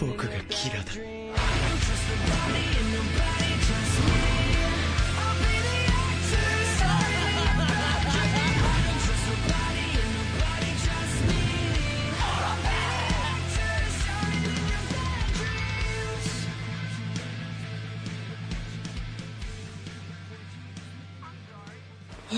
[0.00, 0.92] 僕がキラだ。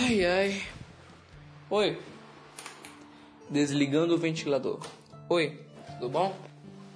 [0.08, 0.62] Ai ai.
[1.68, 1.98] Oi.
[3.50, 4.78] Desligando o ventilador.
[5.28, 5.60] Oi,
[5.94, 6.32] tudo bom?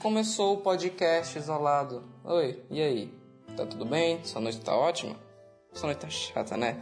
[0.00, 2.04] Começou o podcast isolado.
[2.22, 3.12] Oi, e aí?
[3.56, 4.22] Tá tudo bem?
[4.22, 5.16] Sua noite tá ótima?
[5.72, 6.80] Sua noite tá chata, né?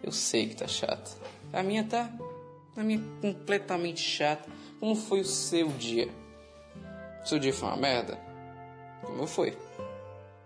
[0.00, 1.10] Eu sei que tá chata.
[1.52, 2.08] A minha tá.
[2.76, 4.48] A minha completamente chata.
[4.78, 6.08] Como foi o seu dia?
[7.24, 8.16] Seu dia foi uma merda?
[9.02, 9.58] Como foi?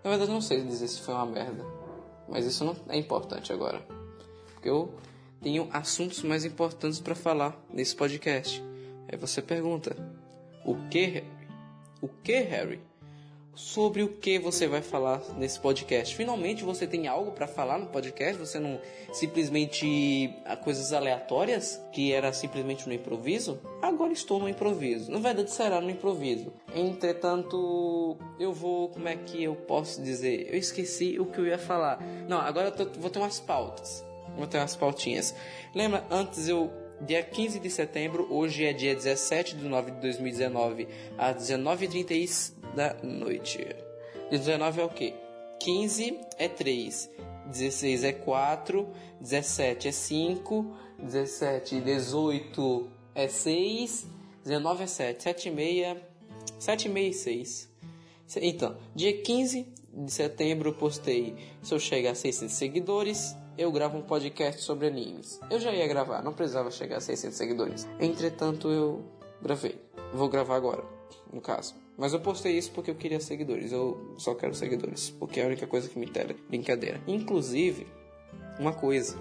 [0.03, 1.63] Na verdade, não sei dizer se foi uma merda.
[2.27, 3.79] Mas isso não é importante agora.
[4.55, 4.91] Porque eu
[5.41, 8.63] tenho assuntos mais importantes para falar nesse podcast.
[9.11, 9.95] Aí você pergunta:
[10.65, 11.25] O que, Harry?
[12.01, 12.79] O que, Harry?
[13.55, 16.15] Sobre o que você vai falar nesse podcast?
[16.15, 18.39] Finalmente você tem algo para falar no podcast?
[18.39, 18.79] Você não
[19.11, 23.59] simplesmente coisas aleatórias que era simplesmente no improviso?
[23.81, 25.11] Agora estou no improviso.
[25.11, 26.53] Na verdade será no improviso.
[26.73, 30.47] Entretanto, eu vou, como é que eu posso dizer?
[30.49, 32.01] Eu esqueci o que eu ia falar.
[32.29, 34.05] Não, agora eu tô- vou ter umas pautas.
[34.37, 35.35] Vou ter umas pautinhas.
[35.73, 36.71] Lembra, antes eu.
[37.01, 40.85] Dia 15 de setembro, hoje é dia 17 de nove de 2019,
[41.17, 43.57] às 19h30 da noite.
[44.29, 45.13] Dia 19 é o quê?
[45.61, 47.09] 15 é 3,
[47.45, 48.87] 16 é 4,
[49.21, 54.07] 17 é 5, 17 e 18 é 6,
[54.43, 56.01] 19 é 7, 7 e meia,
[56.59, 57.69] 7 e meia e 6.
[58.41, 64.01] Então, dia 15 de setembro postei se eu chegar a 600 seguidores, eu gravo um
[64.01, 65.37] podcast sobre animes.
[65.51, 67.87] Eu já ia gravar, não precisava chegar a 600 seguidores.
[67.99, 69.03] Entretanto, eu
[69.41, 69.77] gravei.
[70.13, 70.81] Vou gravar agora,
[71.31, 71.75] no caso.
[71.97, 73.73] Mas eu postei isso porque eu queria seguidores.
[73.73, 76.39] Eu só quero seguidores, porque é a única coisa que me interessa.
[76.47, 77.01] Brincadeira.
[77.05, 77.85] Inclusive,
[78.57, 79.17] uma coisa.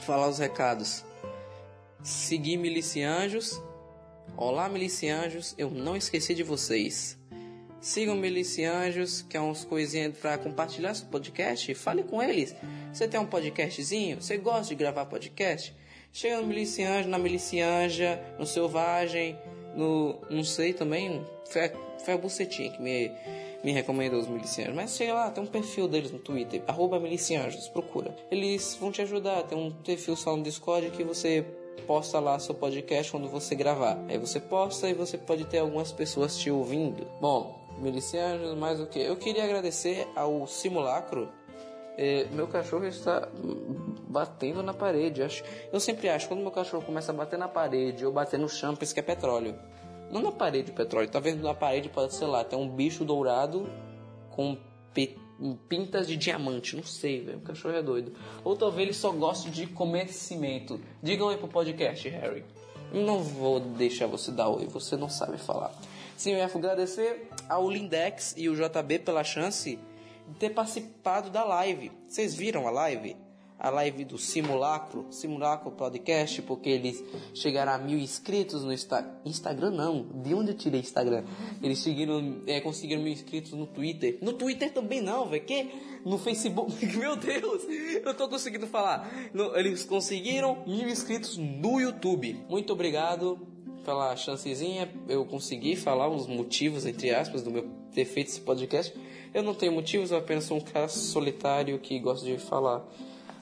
[0.00, 1.04] Falar os recados.
[2.02, 3.62] Seguir Milicianjos.
[4.36, 5.54] Olá, Milicianjos.
[5.56, 7.16] Eu não esqueci de vocês.
[7.80, 11.74] Sigam Milicianjos, que é uns coisinhas para compartilhar seu podcast.
[11.74, 12.54] Fale com eles.
[12.92, 14.20] Você tem um podcastzinho?
[14.20, 15.74] Você gosta de gravar podcast?
[16.12, 19.38] Chega no Milicianjo, na Milicianja, no Selvagem,
[19.74, 20.18] no.
[20.30, 21.24] não sei também.
[21.50, 21.70] Foi,
[22.04, 23.12] foi a Bucetinha que me,
[23.62, 24.74] me recomendou os Milicianjos.
[24.74, 28.16] Mas chega lá, tem um perfil deles no Twitter, arroba Milicianjos, procura.
[28.30, 31.44] Eles vão te ajudar, tem um perfil só no Discord que você
[31.86, 33.98] posta lá seu podcast quando você gravar.
[34.08, 37.06] Aí você posta e você pode ter algumas pessoas te ouvindo.
[37.20, 38.98] Bom, milicianos, mais o que?
[38.98, 41.28] Eu queria agradecer ao Simulacro.
[41.98, 43.28] É, meu cachorro está
[44.08, 45.22] batendo na parede.
[45.22, 45.42] Acho,
[45.72, 48.76] eu sempre acho quando meu cachorro começa a bater na parede ou bater no chão,
[48.76, 49.54] penso que é petróleo.
[50.10, 53.68] Não na parede petróleo, vendo na parede pode ser lá, tem um bicho dourado
[54.30, 54.56] com
[55.68, 57.38] pintas de diamante, não sei, velho.
[57.38, 58.12] O cachorro é doido.
[58.44, 60.80] Ou talvez ele só goste de comer cimento.
[61.02, 62.44] Digam aí pro podcast, Harry.
[62.92, 65.74] Não vou deixar você dar oi, você não sabe falar.
[66.16, 69.78] Sim, eu agradecer ao Lindex e o JB pela chance
[70.28, 71.92] de ter participado da live.
[72.08, 73.16] Vocês viram a live?
[73.58, 77.02] A live do Simulacro, Simulacro Podcast, porque eles
[77.34, 79.70] chegaram a mil inscritos no Insta Instagram.
[79.70, 81.24] Não, de onde eu tirei Instagram?
[81.62, 84.18] Eles seguiram, é, conseguiram mil inscritos no Twitter.
[84.20, 85.42] No Twitter também não, velho.
[85.42, 85.70] Que?
[86.04, 86.84] No Facebook.
[86.96, 87.62] Meu Deus,
[88.04, 89.10] eu tô conseguindo falar.
[89.32, 92.38] No- eles conseguiram mil inscritos no YouTube.
[92.50, 93.38] Muito obrigado
[93.86, 98.92] pela chancezinha, eu consegui falar os motivos, entre aspas, do meu ter feito esse podcast.
[99.32, 102.84] Eu não tenho motivos, eu apenas sou um cara solitário que gosta de falar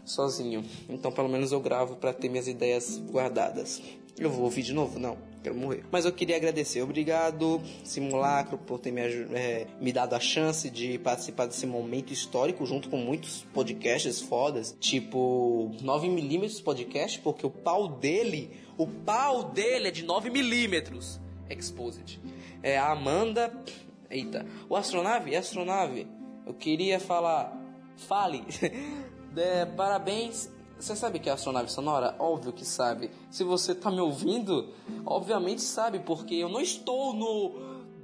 [0.05, 0.63] sozinho.
[0.87, 3.81] Então, pelo menos eu gravo para ter minhas ideias guardadas.
[4.19, 4.99] Eu vou ouvir de novo?
[4.99, 5.85] Não, quero morrer.
[5.93, 6.83] Mas eu queria agradecer.
[6.83, 12.65] Obrigado, Simulacro, por ter me, é, me dado a chance de participar desse momento histórico
[12.65, 19.89] junto com muitos podcasts fodas, tipo 9mm podcast, porque o pau dele, o pau dele
[19.89, 21.21] é de 9mm.
[21.51, 22.19] Exposed.
[22.63, 23.53] É a Amanda.
[24.11, 24.47] Eita.
[24.69, 25.37] O astronave?
[25.37, 26.07] Astronave.
[26.47, 27.55] Eu queria falar.
[27.97, 28.43] Fale.
[29.37, 30.49] É, parabéns.
[30.85, 32.15] Você sabe que é astronave sonora?
[32.19, 33.11] Óbvio que sabe.
[33.31, 34.69] Se você tá me ouvindo,
[35.07, 37.55] obviamente sabe, porque eu não estou no.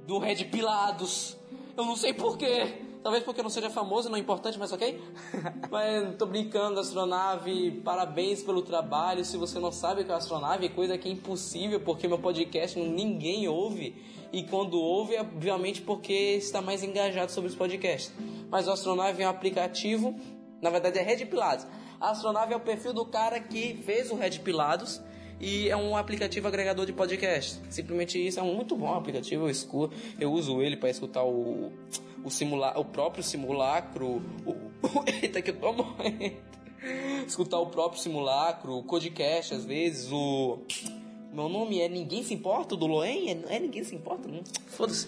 [0.07, 1.37] no Red Pilados.
[1.77, 2.81] Eu não sei porquê.
[3.03, 4.99] Talvez porque eu não seja famoso, não é importante, mas ok?
[5.69, 9.23] mas tô brincando, astronave, parabéns pelo trabalho.
[9.23, 12.17] Se você não sabe o que é astronave, é coisa que é impossível, porque meu
[12.17, 13.95] podcast ninguém ouve.
[14.33, 18.11] E quando ouve, é obviamente porque está mais engajado sobre os podcasts.
[18.49, 20.19] mas o Astronave é um aplicativo,
[20.59, 21.67] na verdade é Red Pilados.
[22.01, 24.99] A Astronave é o perfil do cara que fez o Red Pilados
[25.39, 27.61] e é um aplicativo agregador de podcast.
[27.69, 31.71] Simplesmente isso é um muito bom aplicativo, eu eu uso ele para escutar o
[32.23, 34.55] o simula o próprio simulacro, o,
[35.21, 36.37] eita que eu tô morrendo.
[37.27, 40.57] Escutar o próprio simulacro, o Codecast às vezes, o
[41.31, 43.29] meu nome é Ninguém Se Importa, o do Loen?
[43.29, 44.27] É, é Ninguém Se Importa?
[44.65, 45.07] Foda-se.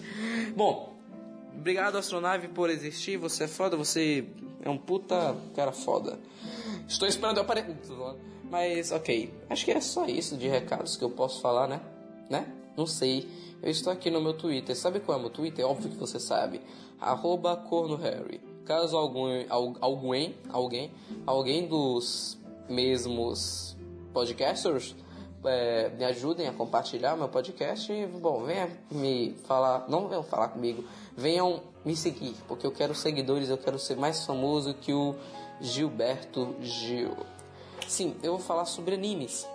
[0.56, 0.94] Bom,
[1.52, 4.24] obrigado Astronave por existir, você é foda, você
[4.64, 6.18] é um puta cara foda.
[6.88, 7.76] Estou esperando eu aparecer.
[8.50, 9.32] Mas, ok.
[9.48, 11.80] Acho que é só isso de recados que eu posso falar, né?
[12.28, 12.46] Né?
[12.76, 13.28] Não sei.
[13.62, 14.76] Eu estou aqui no meu Twitter.
[14.76, 15.64] Sabe qual é o meu Twitter?
[15.66, 16.60] Óbvio que você sabe.
[17.00, 18.40] Arroba CornoHarry.
[18.64, 20.90] Caso algum, al- alguém, alguém,
[21.26, 22.38] alguém dos
[22.68, 23.76] mesmos
[24.12, 24.94] podcasters
[25.44, 30.82] é, me ajudem a compartilhar meu podcast, bom, venha me falar, não venham falar comigo,
[31.16, 35.14] venham me seguir, porque eu quero seguidores, eu quero ser mais famoso que o
[35.60, 37.16] Gilberto Gil.
[37.86, 39.46] Sim, eu vou falar sobre animes.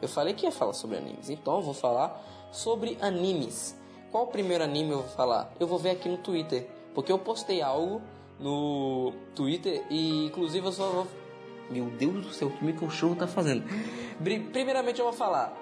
[0.00, 3.76] Eu falei que ia falar sobre animes, então eu vou falar sobre animes.
[4.10, 5.52] Qual o primeiro anime eu vou falar?
[5.60, 8.00] Eu vou ver aqui no Twitter, porque eu postei algo
[8.38, 11.06] no Twitter e inclusive eu só vou.
[11.68, 13.62] Meu Deus do céu, o que meu cachorro tá fazendo?
[14.52, 15.56] Primeiramente eu vou falar.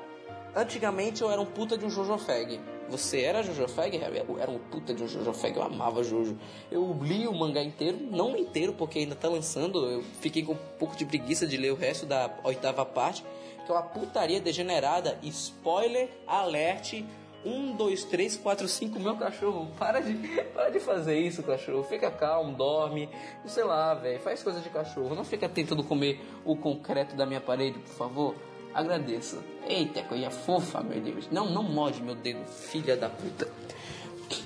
[0.57, 2.59] Antigamente eu era um puta de um Jojo Fag.
[2.91, 6.37] Você era Jojo Fag, era um puta de um Jojo Fag, eu amava Jojo.
[6.71, 10.59] Eu li o mangá inteiro, não inteiro porque ainda tá lançando, eu fiquei com um
[10.79, 13.25] pouco de preguiça de ler o resto da oitava parte,
[13.65, 17.05] que é uma putaria degenerada, spoiler alert.
[17.45, 20.13] 1, 2, 3, 4, 5, meu cachorro, para de,
[20.53, 21.85] para de fazer isso, cachorro.
[21.85, 23.09] Fica calmo, dorme,
[23.47, 25.15] sei lá, velho, faz coisa de cachorro.
[25.15, 28.35] Não fica tentando comer o concreto da minha parede, por favor.
[28.75, 29.43] Agradeça.
[29.67, 31.29] Eita, coisa fofa, meu Deus.
[31.31, 33.49] Não, não morde meu dedo, filha da puta.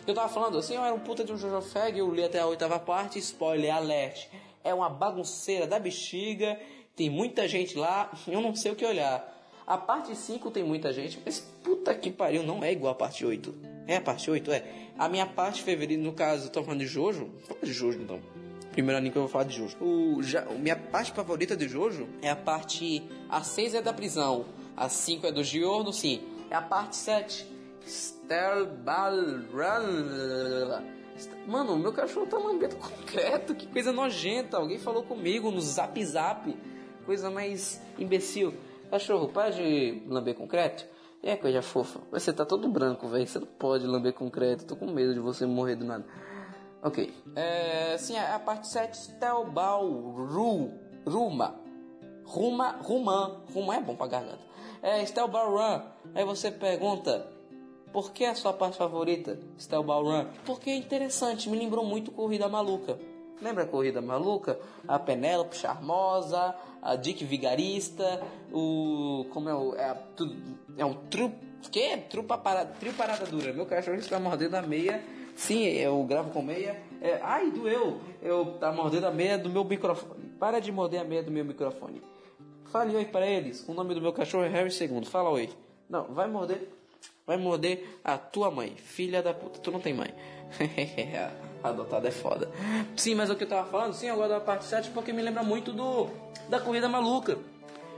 [0.06, 2.38] Eu tava falando assim, eu era um puta de um Jojo Fag, eu li até
[2.40, 4.28] a oitava parte, spoiler alert.
[4.64, 6.58] É uma bagunceira da bexiga,
[6.94, 9.28] tem muita gente lá, eu não sei o que olhar.
[9.66, 13.24] A parte 5 tem muita gente, mas puta que pariu, não é igual a parte
[13.24, 13.54] 8.
[13.86, 14.64] É a parte 8, é.
[14.98, 18.20] A minha parte fevereiro, no caso, tô falando de Jojo, vou falar de Jojo então.
[18.72, 19.76] Primeiro anime que eu vou falar de Jojo.
[19.80, 23.02] O, já, minha parte favorita de Jojo é a parte.
[23.28, 24.46] A 6 é da prisão,
[24.76, 26.22] a 5 é do Giorno, sim.
[26.50, 27.46] É a parte 7.
[27.86, 28.82] Stelbalran.
[31.46, 34.56] Mano, meu cachorro tá lambendo concreto, que coisa nojenta.
[34.56, 36.56] Alguém falou comigo no zap zap.
[37.04, 38.54] Coisa mais imbecil.
[38.90, 40.86] Cachorro, para de lamber concreto.
[41.22, 42.00] É coisa fofa.
[42.10, 43.26] Você tá todo branco, velho.
[43.26, 44.64] Você não pode lamber concreto.
[44.64, 46.04] Tô com medo de você morrer do nada.
[46.82, 47.14] Ok.
[47.36, 50.70] É, sim, a parte 7, Stelbal Ru,
[51.06, 51.54] Ruma.
[52.24, 53.40] Ruma, Rumã.
[53.54, 54.40] Rumã é bom pra garganta.
[54.82, 55.82] É, Stelbal Run.
[56.12, 57.26] Aí você pergunta,
[57.92, 60.26] por que a sua parte favorita, Stelbal Run?
[60.44, 62.98] Porque é interessante, me lembrou muito Corrida Maluca.
[63.40, 64.58] Lembra a Corrida Maluca?
[64.88, 69.26] A Penélope Charmosa, a Dick Vigarista, o...
[69.32, 69.74] como é o...
[69.76, 69.96] É, a,
[70.78, 71.32] é um tru...
[71.70, 71.96] Que?
[72.10, 73.52] Trupa parada, trio parada dura.
[73.52, 75.00] Meu cachorro está mordendo a meia.
[75.34, 76.80] Sim, eu gravo com meia.
[77.00, 78.00] É, ai, doeu.
[78.22, 80.24] Eu tá mordendo a meia do meu microfone.
[80.38, 82.02] Para de morder a meia do meu microfone.
[82.66, 83.68] Fale oi para eles.
[83.68, 85.04] O nome do meu cachorro é Harry II.
[85.04, 85.50] Fala oi.
[85.88, 86.68] Não, vai morder.
[87.26, 88.74] Vai morder a tua mãe.
[88.76, 89.58] Filha da puta.
[89.58, 90.12] Tu não tem mãe.
[91.62, 92.50] Adotada é foda.
[92.96, 95.42] Sim, mas o que eu tava falando, sim, agora da parte 7, porque me lembra
[95.42, 96.08] muito do
[96.48, 97.38] da Corrida Maluca.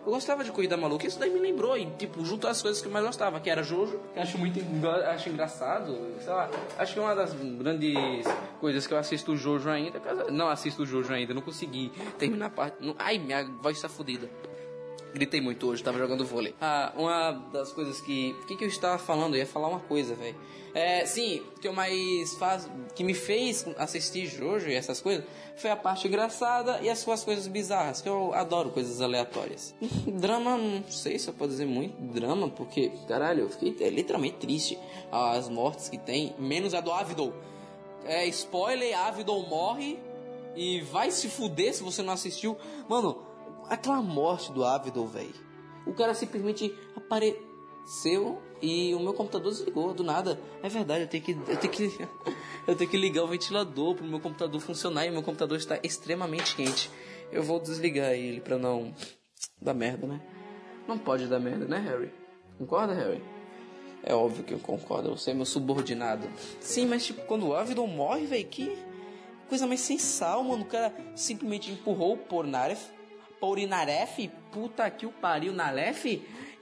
[0.06, 2.88] Eu gostava de Corrida Maluca, isso daí me lembrou, e tipo, junto às coisas que
[2.88, 4.60] eu mais gostava, que era Jojo, que acho muito
[5.06, 8.26] acho engraçado, sei lá, acho que é uma das grandes
[8.60, 9.98] coisas que eu assisto Jojo ainda,
[10.30, 14.28] não assisto Jojo ainda, não consegui terminar a parte, ai, minha voz tá fodida.
[15.14, 16.56] Gritei muito hoje, tava jogando vôlei.
[16.60, 18.34] Ah, uma das coisas que.
[18.42, 19.36] O que, que eu estava falando?
[19.36, 20.34] Eu ia falar uma coisa, velho.
[20.74, 22.68] É, sim, o que eu mais faz.
[22.96, 27.22] que me fez assistir Jojo e essas coisas foi a parte engraçada e as suas
[27.22, 29.72] coisas bizarras, que eu adoro coisas aleatórias.
[30.04, 34.38] drama, não sei se eu posso dizer muito drama, porque, caralho, eu fiquei é, literalmente
[34.38, 34.76] triste.
[35.12, 37.32] As mortes que tem, menos a do Avidol.
[38.04, 39.96] É, spoiler, Avidol morre
[40.56, 42.58] e vai se fuder se você não assistiu.
[42.88, 43.16] Mano,
[43.68, 45.34] aquela morte do Avidol, velho.
[45.86, 50.40] O cara simplesmente apareceu e o meu computador desligou do nada.
[50.62, 52.08] É verdade, eu tenho que eu tenho que
[52.66, 56.56] eu tenho que ligar o ventilador pro meu computador funcionar e meu computador está extremamente
[56.56, 56.90] quente.
[57.30, 58.94] Eu vou desligar ele pra não
[59.60, 60.20] dar merda, né?
[60.86, 62.12] Não pode dar merda, né, Harry?
[62.58, 63.22] Concorda, Harry?
[64.02, 66.28] É óbvio que eu concordo, você é meu subordinado.
[66.60, 68.76] Sim, mas tipo, quando o Avidon morre, velho, que
[69.48, 70.62] coisa mais sem sal, mano.
[70.62, 72.90] O cara simplesmente empurrou o Pornaref,
[73.44, 76.06] Pourinaref, puta que o pariu, Nalef,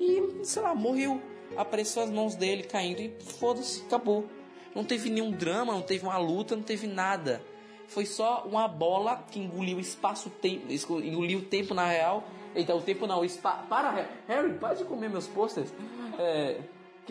[0.00, 1.22] e, sei lá, morreu.
[1.56, 4.26] Apareceu as mãos dele caindo e foda-se, acabou.
[4.74, 7.40] Não teve nenhum drama, não teve uma luta, não teve nada.
[7.86, 10.66] foi só uma bola que engoliu espaço-tempo,
[11.04, 12.24] engoliu o tempo na real.
[12.56, 13.64] Então, o tempo não, o espaço.
[13.68, 15.72] Para, Harry, para de comer meus posters.
[16.18, 16.58] É,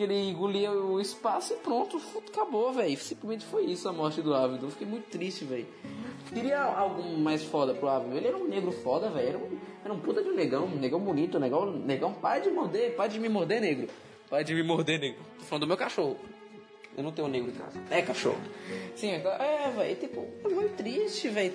[0.06, 2.96] que ele engolia o espaço e pronto, acabou, velho.
[2.98, 4.66] Simplesmente foi isso a morte do Ávido.
[4.66, 5.66] Eu fiquei muito triste, velho.
[6.28, 8.16] Queria algo mais foda pro Ávido.
[8.16, 9.28] Ele era um negro foda, velho.
[9.28, 12.12] Era um, era um puta de um negão, um negão bonito, um negão, negão.
[12.12, 13.88] Pai de morder, pai de me morder, negro.
[14.28, 15.22] Pai de me morder, negro.
[15.38, 16.16] Tô falando do meu cachorro.
[16.96, 17.80] Eu não tenho negro em casa.
[17.90, 18.40] É cachorro.
[18.96, 19.96] Sim, é, velho.
[19.96, 21.52] Tipo, é muito triste, velho.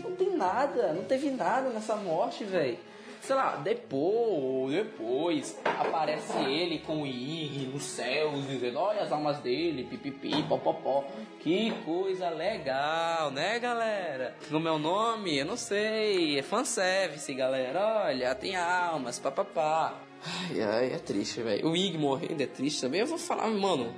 [0.00, 2.78] Não tem nada, não teve nada nessa morte, velho.
[3.20, 9.38] Sei lá, depois, depois aparece ele com o Ig nos céus, dizendo: Olha as almas
[9.38, 11.04] dele, pipipi, popopó.
[11.40, 14.34] Que coisa legal, né, galera?
[14.48, 15.38] Como é o nome?
[15.38, 16.38] Eu não sei.
[16.38, 18.04] É fanservice, galera.
[18.06, 19.94] Olha, tem almas, papapá.
[20.24, 21.68] Ai, ai, é triste, velho.
[21.68, 23.00] O Ig morrendo é triste também.
[23.00, 23.94] Eu vou falar, mano,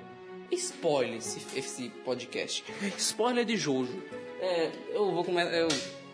[0.50, 2.64] spoiler esse, esse podcast.
[2.98, 4.02] Spoiler de Jojo.
[4.40, 5.52] É, eu vou começar.
[5.52, 5.68] Eu,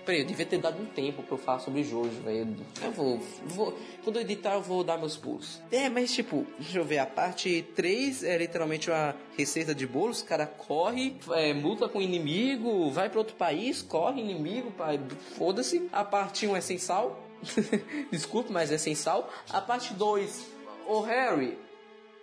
[0.06, 2.56] peraí, eu devia ter dado um tempo pra eu falar sobre Jojo, velho.
[2.80, 3.78] Eu vou, vou.
[4.04, 5.60] Quando eu editar, eu vou dar meus pulos.
[5.70, 6.98] É, mas tipo, deixa eu ver.
[6.98, 10.22] A parte 3 é literalmente uma receita de bolos.
[10.22, 15.00] O cara corre, é, luta com o inimigo, vai pra outro país, corre inimigo, pai.
[15.36, 15.88] Foda-se.
[15.92, 17.20] A parte 1 é sem sal.
[18.10, 19.28] Desculpe, mas é sem sal.
[19.50, 20.46] A parte 2,
[20.86, 21.58] ô Harry,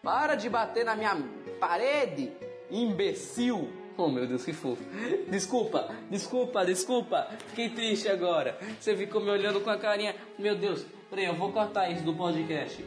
[0.01, 1.21] para de bater na minha
[1.59, 2.31] parede,
[2.71, 3.82] imbecil.
[3.97, 4.83] Oh meu Deus, que fofo.
[5.29, 7.27] Desculpa, desculpa, desculpa.
[7.50, 8.57] Fiquei triste agora.
[8.79, 10.15] Você ficou me olhando com a carinha.
[10.38, 12.83] Meu Deus, peraí, eu vou cortar isso do podcast.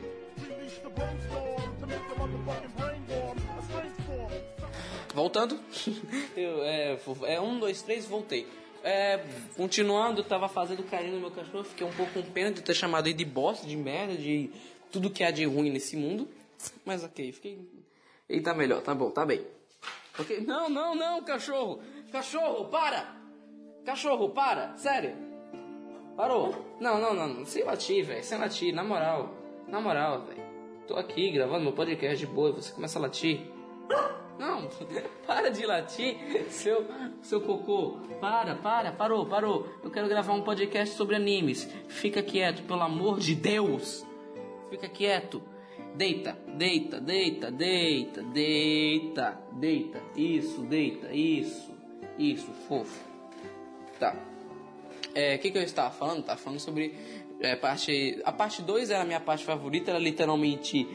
[5.14, 5.58] Voltando.
[6.36, 6.98] Eu, é,
[7.28, 8.46] é um, dois, três, voltei.
[8.84, 9.24] É,
[9.56, 12.74] continuando, eu tava fazendo carinho no meu cachorro, fiquei um pouco com pena de ter
[12.74, 14.50] chamado ele de bosta, de merda, de
[14.92, 16.28] tudo que há de ruim nesse mundo.
[16.84, 17.58] Mas ok, fiquei.
[18.28, 19.44] Ele tá melhor, tá bom, tá bem.
[20.18, 20.40] Ok?
[20.46, 21.80] Não, não, não, cachorro!
[22.10, 23.16] Cachorro, para!
[23.84, 24.76] Cachorro, para!
[24.76, 25.14] Sério!
[26.16, 26.64] Parou!
[26.80, 27.44] Não, não, não.
[27.44, 29.34] sem latir, velho, sem latir, na moral.
[29.68, 30.42] Na moral, velho.
[30.86, 33.40] Tô aqui gravando meu podcast de boa e você começa a latir.
[34.38, 34.68] Não,
[35.26, 36.16] para de latir,
[36.48, 36.86] seu,
[37.20, 37.98] seu cocô.
[38.20, 39.68] Para, para, parou, parou.
[39.82, 41.68] Eu quero gravar um podcast sobre animes.
[41.88, 44.06] Fica quieto, pelo amor de Deus.
[44.70, 45.42] Fica quieto.
[45.96, 50.02] Deita, deita, deita, deita, deita, deita.
[50.14, 51.70] Isso, deita, isso,
[52.18, 53.00] isso, fofo.
[53.98, 54.14] Tá.
[55.14, 56.22] É, o que, que eu estava falando?
[56.22, 56.94] Tava falando sobre
[57.40, 58.20] é, parte.
[58.24, 60.86] A parte 2 era a minha parte favorita, era literalmente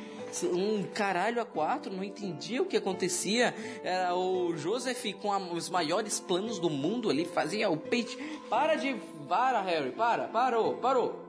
[0.53, 3.55] um caralho a quatro, não entendia o que acontecia.
[3.83, 8.15] Era o Joseph com a- os maiores planos do mundo ali, fazia o peito.
[8.47, 8.95] Para de.
[9.27, 11.25] Para, Harry, para, parou, parou.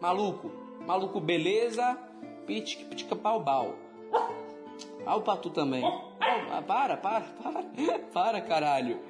[0.00, 0.52] Maluco,
[0.86, 1.98] maluco, beleza.
[2.46, 3.74] Pitica, pitica, pau, bau.
[5.06, 5.84] Ah, o Patu também.
[5.84, 7.64] Ah, para, para, para.
[8.12, 9.00] Para, caralho.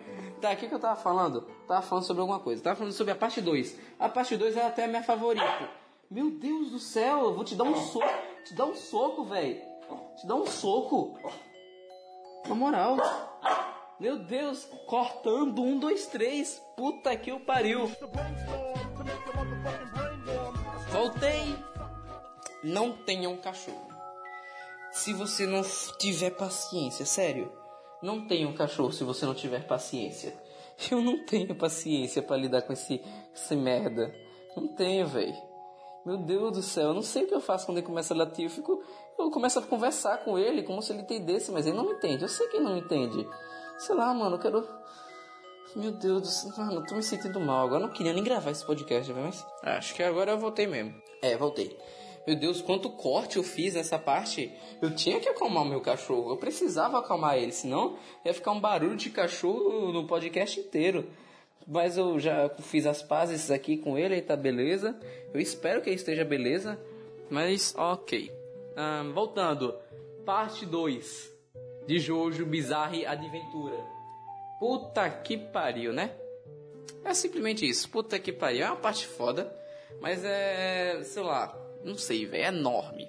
[0.41, 1.43] Tá, o que, que eu tava falando?
[1.67, 2.63] Tava falando sobre alguma coisa.
[2.63, 3.79] Tava falando sobre a parte 2.
[3.99, 5.69] A parte 2 é até a minha favorita.
[6.11, 8.07] Meu Deus do céu, eu vou te dar um soco.
[8.45, 9.61] Te dar um soco, velho.
[10.17, 11.19] Te dar um soco.
[12.49, 12.97] Na moral.
[13.99, 16.61] Meu Deus, cortando um, dois, três.
[16.77, 17.91] Puta que o pariu.
[20.91, 21.70] Voltei.
[22.62, 23.88] Não tenha um cachorro.
[24.93, 25.62] Se você não
[25.99, 27.50] tiver paciência, sério.
[28.02, 30.35] Não tenha um cachorro se você não tiver paciência.
[30.90, 33.02] Eu não tenho paciência pra lidar com esse,
[33.35, 34.14] esse merda.
[34.57, 35.35] Não tenho, velho.
[36.05, 38.17] Meu Deus do céu, eu não sei o que eu faço quando ele começa a
[38.17, 38.47] latir.
[38.47, 38.83] Eu fico.
[39.19, 42.23] Eu começo a conversar com ele como se ele entendesse, mas ele não me entende.
[42.23, 43.29] Eu sei que ele não me entende.
[43.76, 44.67] Sei lá, mano, eu quero.
[45.76, 47.67] Meu Deus do céu, mano, eu tô me sentindo mal.
[47.67, 49.47] Agora eu não queria nem gravar esse podcast, mas.
[49.62, 50.95] Acho que agora eu voltei mesmo.
[51.21, 51.79] É, voltei.
[52.27, 54.53] Meu Deus, quanto corte eu fiz nessa parte.
[54.81, 56.31] Eu tinha que acalmar o meu cachorro.
[56.31, 61.07] Eu precisava acalmar ele, senão ia ficar um barulho de cachorro no podcast inteiro.
[61.67, 64.99] Mas eu já fiz as pazes aqui com ele, aí tá beleza.
[65.33, 66.79] Eu espero que ele esteja beleza.
[67.31, 68.31] Mas ok.
[68.77, 69.75] Ahn, voltando.
[70.25, 71.31] Parte 2
[71.87, 73.77] de Jojo Bizarre Adventura.
[74.59, 76.12] Puta que pariu, né?
[77.05, 77.89] É simplesmente isso.
[77.89, 78.65] Puta que pariu.
[78.65, 79.53] É uma parte foda.
[80.00, 81.03] Mas é.
[81.03, 81.57] Sei lá.
[81.85, 82.45] Não sei, velho.
[82.45, 83.09] É enorme.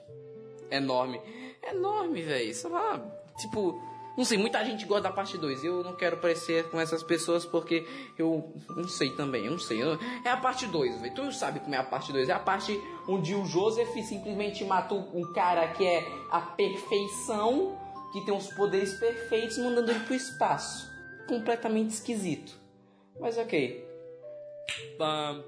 [0.69, 1.19] É enorme.
[1.61, 2.53] É enorme, velho.
[2.53, 2.99] Sei lá.
[3.39, 3.81] Tipo.
[4.17, 5.63] Não sei, muita gente gosta da parte 2.
[5.63, 7.87] Eu não quero parecer com essas pessoas porque
[8.19, 9.45] eu não sei também.
[9.45, 9.81] Eu não sei.
[9.81, 11.13] Eu- É a parte 2, velho.
[11.15, 12.27] Tu sabe como é a parte 2.
[12.27, 17.77] É a parte onde o Joseph simplesmente mata um cara que é a perfeição,
[18.11, 20.91] que tem os poderes perfeitos, mandando ele pro espaço.
[21.27, 22.53] Completamente esquisito.
[23.19, 23.87] Mas ok.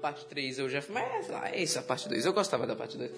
[0.00, 0.82] Parte 3 eu já.
[0.88, 2.26] Mas é isso a parte 2.
[2.26, 3.10] Eu gostava da parte 2.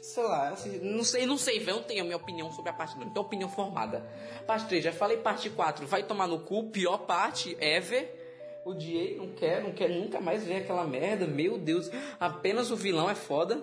[0.00, 1.62] Sei lá, assim, não sei, não sei.
[1.62, 3.06] Eu não tenho a minha opinião sobre a parte 2.
[3.06, 4.04] Não tenho opinião formada.
[4.46, 5.18] Parte 3, já falei.
[5.18, 6.70] Parte 4, vai tomar no cu.
[6.70, 8.20] Pior parte, ever.
[8.64, 11.26] Odiei, não quero, não quero nunca mais ver aquela merda.
[11.26, 13.60] Meu Deus, apenas o vilão é foda.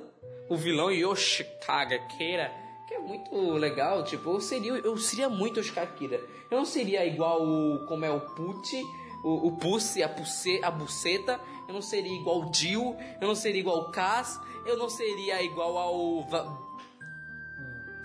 [0.50, 2.52] O vilão Yoshikaga Kira,
[2.88, 4.04] que é muito legal.
[4.04, 6.20] Tipo, eu seria, eu seria muito Yoshikaga Kira.
[6.52, 8.84] Eu não seria igual o, como é o Pucci,
[9.24, 11.40] o, o Pussy, a, Puce, a Buceta.
[11.68, 12.96] Eu não seria igual o Jill.
[13.22, 14.40] Eu não seria igual o Cass.
[14.66, 16.24] Eu não seria igual ao.
[16.28, 16.70] Va-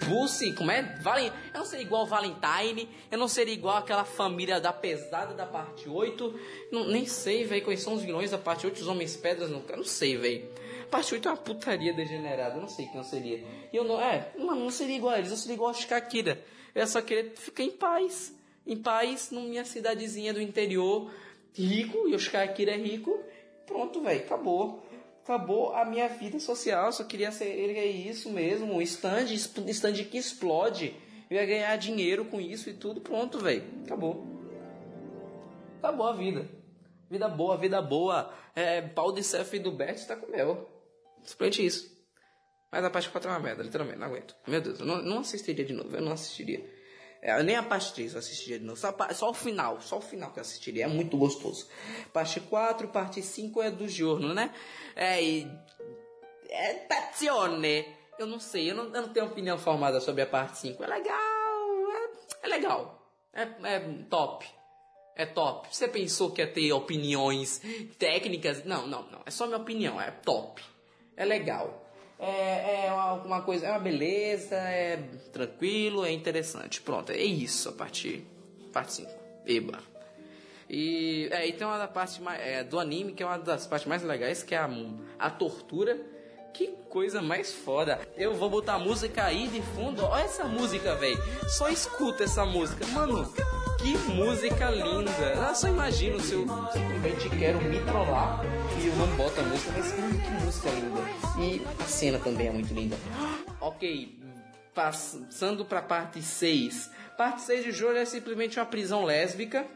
[0.07, 0.83] Pussy, como é?
[1.01, 1.33] Valen...
[1.53, 5.47] Eu não seria igual o Valentine, eu não seria igual aquela família da pesada da
[5.47, 6.41] parte 8.
[6.71, 9.63] Não, nem sei, velho, quais são os vilões da parte 8, os homens pedras, não,
[9.67, 10.47] eu não sei, velho.
[10.91, 13.39] Parte 8 é uma putaria degenerada, eu não sei quem eu seria.
[13.73, 16.45] E eu não, é, mano, não seria igual a eles, eu seria igual a Shikakira.
[16.75, 18.35] Eu só querer ficar em paz.
[18.67, 21.11] Em paz, na minha cidadezinha do interior,
[21.53, 23.23] rico, e o Shikakira é rico.
[23.67, 24.85] Pronto, velho, acabou
[25.25, 26.93] acabou a minha vida social.
[26.93, 30.95] Só queria ser é isso mesmo, um stand, stand que explode.
[31.31, 33.65] Eu ia ganhar dinheiro com isso e tudo, pronto, velho.
[33.85, 34.25] Acabou.
[35.79, 36.47] Acabou a vida.
[37.11, 38.33] Vida boa, vida boa.
[38.55, 40.71] É, pau de surf do Bert tá com mel.
[41.23, 41.95] Simplesmente isso.
[42.71, 44.37] Mas a parte 4 é uma merda, literalmente, não aguento.
[44.47, 46.69] Meu Deus, eu não, não assistiria de novo, eu não assistiria.
[47.25, 48.79] É, nem a parte 3 eu assistiria de novo.
[48.79, 50.85] Só, só o final, só o final que eu assistiria.
[50.85, 51.67] É muito gostoso.
[52.13, 54.55] Parte 4, parte 5 é do giorno, né?
[54.95, 55.51] É, e...
[56.51, 57.87] É tazione.
[58.19, 60.85] Eu não sei, eu não, eu não tenho opinião formada sobre a parte 5.
[60.85, 63.11] É legal, é, é legal.
[63.33, 64.47] É, é top.
[65.17, 65.75] É top.
[65.75, 67.63] Você pensou que ia ter opiniões
[67.99, 68.65] técnicas?
[68.67, 69.23] Não, não, não.
[69.25, 69.99] É só minha opinião.
[69.99, 70.63] É top.
[71.17, 71.84] É legal.
[72.19, 75.03] É, é uma, uma coisa, é uma beleza, é
[75.33, 76.81] tranquilo, é interessante.
[76.81, 78.25] Pronto, é isso a parte,
[78.73, 79.11] parte 5.
[79.47, 79.79] Eba.
[80.69, 83.67] E, é, e tem uma da parte mais, é, do anime que é uma das
[83.67, 84.71] partes mais legais, que é a,
[85.19, 85.99] a tortura.
[86.53, 88.01] Que coisa mais foda.
[88.17, 90.05] Eu vou botar a música aí de fundo.
[90.05, 91.19] Olha essa música, velho.
[91.49, 92.87] Só escuta essa música.
[92.87, 93.29] Mano,
[93.85, 95.11] que música linda.
[95.11, 98.41] Eu só imagino se eu simplesmente quero me trollar
[98.83, 100.01] e eu não boto a música, mas que
[100.43, 101.01] música linda.
[101.39, 102.97] E a cena também é muito linda.
[103.61, 104.19] Ok,
[104.73, 106.91] passando pra parte 6.
[107.19, 109.67] Parte 6 de Jojo é simplesmente uma prisão lésbica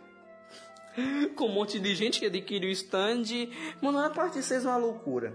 [1.37, 3.24] com um monte de gente que adquire o stand.
[3.82, 5.35] Mano, a parte 6 é uma loucura.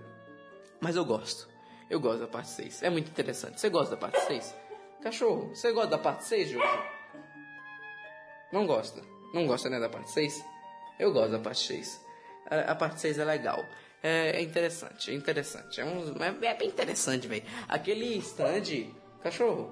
[0.82, 1.47] Mas eu gosto.
[1.91, 2.82] Eu gosto da parte 6.
[2.82, 3.62] É muito interessante.
[3.62, 4.56] Você gosta da parte 6?
[5.04, 6.92] Cachorro, você gosta da parte 6, Jojo?
[8.54, 9.02] Não gosta?
[9.34, 10.46] Não gosta, né, da parte 6?
[11.00, 12.06] Eu gosto da parte 6.
[12.68, 13.66] A, parte 6 é legal.
[14.04, 15.82] É, é interessante, é interessante.
[15.82, 17.44] É, um, é, é bem interessante, velho.
[17.68, 18.94] Aquele stand...
[19.24, 19.72] Cachorro,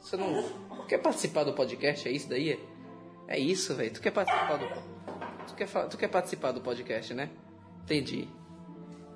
[0.00, 2.08] você não quer participar do podcast?
[2.08, 2.60] É isso daí?
[3.26, 3.92] É isso, velho.
[3.92, 4.66] Tu quer participar do.
[5.46, 7.30] Tu quer, tu quer participar do podcast, né?
[7.84, 8.28] Entendi.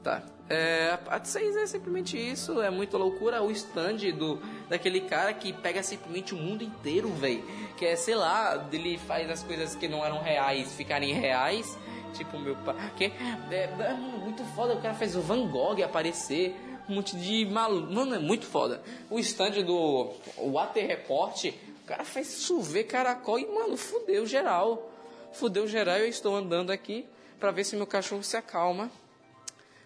[0.03, 0.23] Tá.
[0.53, 2.61] É, a parte 6 é simplesmente isso.
[2.61, 3.43] É muita loucura.
[3.43, 4.38] O stand do,
[4.69, 7.43] daquele cara que pega simplesmente o mundo inteiro, velho.
[7.79, 11.79] Que é, sei lá, ele faz as coisas que não eram reais ficarem reais.
[12.12, 12.75] Tipo, meu pai.
[12.99, 13.05] Que
[13.51, 14.75] é, é, muito foda.
[14.75, 16.55] O cara fez o Van Gogh aparecer.
[16.87, 17.91] Um monte de maluco.
[17.91, 18.83] Mano, é muito foda.
[19.09, 21.47] O stand do Water Report.
[21.47, 24.91] O cara fez chover caracol e, mano, fudeu geral.
[25.33, 27.07] Fudeu geral eu estou andando aqui
[27.41, 28.91] pra ver se meu cachorro se acalma.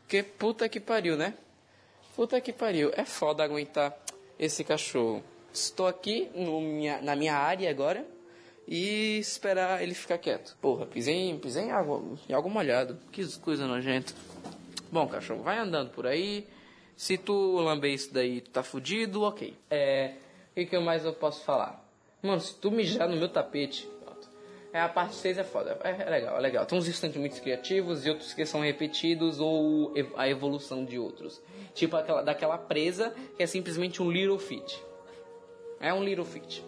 [0.06, 1.34] Porque puta que pariu, né?
[2.14, 2.92] Puta que pariu.
[2.94, 3.92] É foda aguentar
[4.38, 5.20] esse cachorro.
[5.52, 8.06] Estou aqui minha, na minha área agora
[8.68, 10.56] e esperar ele ficar quieto.
[10.60, 12.96] Porra, pisei, pisei em, água, em algo molhado.
[13.10, 14.12] Que coisa nojenta.
[14.92, 16.46] Bom, cachorro, vai andando por aí.
[16.96, 19.56] Se tu lamber isso daí, tu tá fudido, ok.
[19.68, 20.14] É.
[20.52, 21.84] O que, que mais eu posso falar?
[22.22, 23.88] Mano, se tu mijar no meu tapete.
[24.76, 25.78] É, a parte 6 é foda.
[25.82, 26.66] É, é legal, é legal.
[26.66, 31.40] Tem uns instantes muito criativos e outros que são repetidos ou a evolução de outros.
[31.72, 34.78] Tipo aquela, daquela presa que é simplesmente um little fit.
[35.80, 36.62] É um little fit.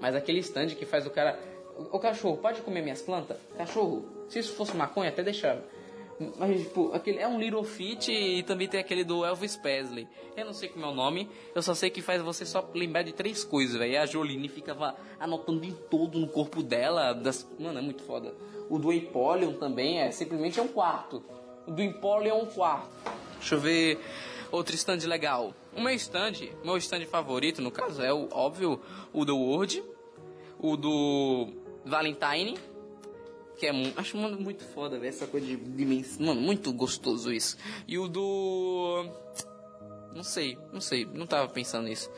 [0.00, 1.38] Mas aquele stand que faz o cara.
[1.78, 3.36] O, o cachorro, pode comer minhas plantas?
[3.56, 5.62] Cachorro, se isso fosse maconha, até deixava.
[6.38, 10.06] Mas, tipo, aquele é um Little Fit e também tem aquele do Elvis Presley.
[10.36, 13.02] Eu não sei como é o nome, eu só sei que faz você só lembrar
[13.02, 14.00] de três coisas, velho.
[14.00, 17.12] A Jolene ficava anotando em todo no corpo dela.
[17.12, 17.46] Das...
[17.58, 18.34] Mano, é muito foda.
[18.68, 21.22] O do Empoleon também é simplesmente é um quarto.
[21.66, 22.90] O do Empoleon é um quarto.
[23.38, 24.00] Deixa eu ver
[24.50, 25.54] outro stand legal.
[25.74, 28.80] O meu stand, meu stand favorito, no caso, é o óbvio,
[29.12, 29.82] o do Word,
[30.58, 31.48] o do
[31.84, 32.58] Valentine,
[33.58, 37.32] que é mu- acho mano, muito foda, velho, essa coisa de dimensão, mano, muito gostoso
[37.32, 37.56] isso.
[37.86, 39.06] E o do
[40.14, 42.10] não sei, não sei, não tava pensando nisso.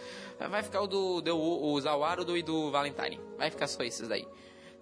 [0.51, 3.21] Vai ficar o do, do o Zawaru do, e do Valentine.
[3.39, 4.27] Vai ficar só esses daí.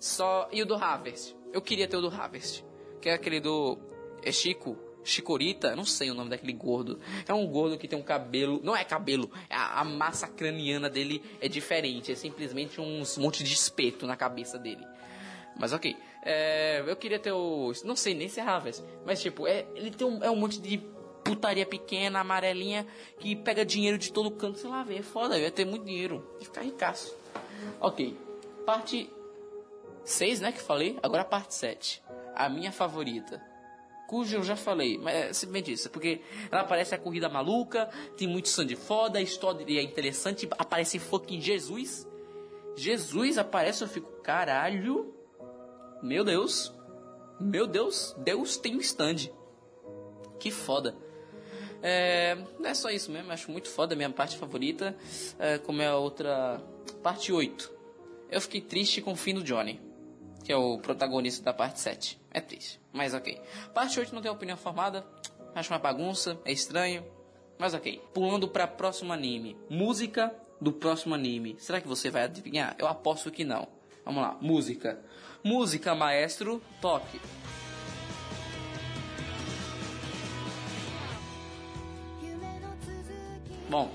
[0.00, 1.36] Só e o do Harvest.
[1.52, 2.64] Eu queria ter o do Harvest,
[3.00, 3.78] que é aquele do
[4.22, 6.98] é Chico, Chicorita, não sei o nome daquele gordo.
[7.28, 10.88] É um gordo que tem um cabelo, não é cabelo, é a, a massa craniana
[10.88, 14.86] dele é diferente, é simplesmente uns monte de espeto na cabeça dele.
[15.58, 15.94] Mas ok.
[16.24, 17.72] É, eu queria ter o.
[17.84, 20.60] Não sei nem se é Harvest, mas tipo, é, ele tem um, é um monte
[20.60, 20.78] de
[21.24, 22.86] putaria pequena, amarelinha,
[23.18, 25.00] que pega dinheiro de todo canto, sei lá, velho.
[25.00, 26.26] É foda, eu ia ter muito dinheiro.
[26.38, 27.16] Ia ficar ricaço.
[27.80, 28.16] Ok.
[28.66, 29.10] Parte
[30.04, 30.98] 6, né, que falei?
[31.02, 32.02] Agora a parte 7.
[32.34, 33.42] A minha favorita.
[34.08, 35.90] Cujo eu já falei, mas é simplesmente isso.
[35.90, 40.98] Porque ela parece a corrida maluca, tem muito sangue foda, a história é interessante, aparece
[40.98, 42.06] fucking Jesus.
[42.76, 45.14] Jesus aparece, eu fico, caralho.
[46.02, 46.72] Meu Deus.
[47.38, 49.30] Meu Deus, Deus tem um stand.
[50.38, 50.96] Que foda.
[51.82, 54.96] É, não é só isso mesmo, acho muito foda, minha parte favorita.
[55.38, 56.60] É, como é a outra.
[57.02, 57.70] Parte 8.
[58.30, 59.80] Eu fiquei triste com o fim do Johnny,
[60.44, 62.20] que é o protagonista da parte 7.
[62.30, 63.40] É triste, mas ok.
[63.74, 65.04] Parte 8 não tenho opinião formada,
[65.54, 67.04] acho uma bagunça, é estranho,
[67.58, 68.00] mas ok.
[68.14, 69.56] Pulando para próximo anime.
[69.68, 71.56] Música do próximo anime.
[71.58, 72.74] Será que você vai adivinhar?
[72.78, 73.68] Eu aposto que não.
[74.04, 75.00] Vamos lá, música.
[75.44, 77.20] Música, maestro, toque.
[83.68, 83.90] Bom,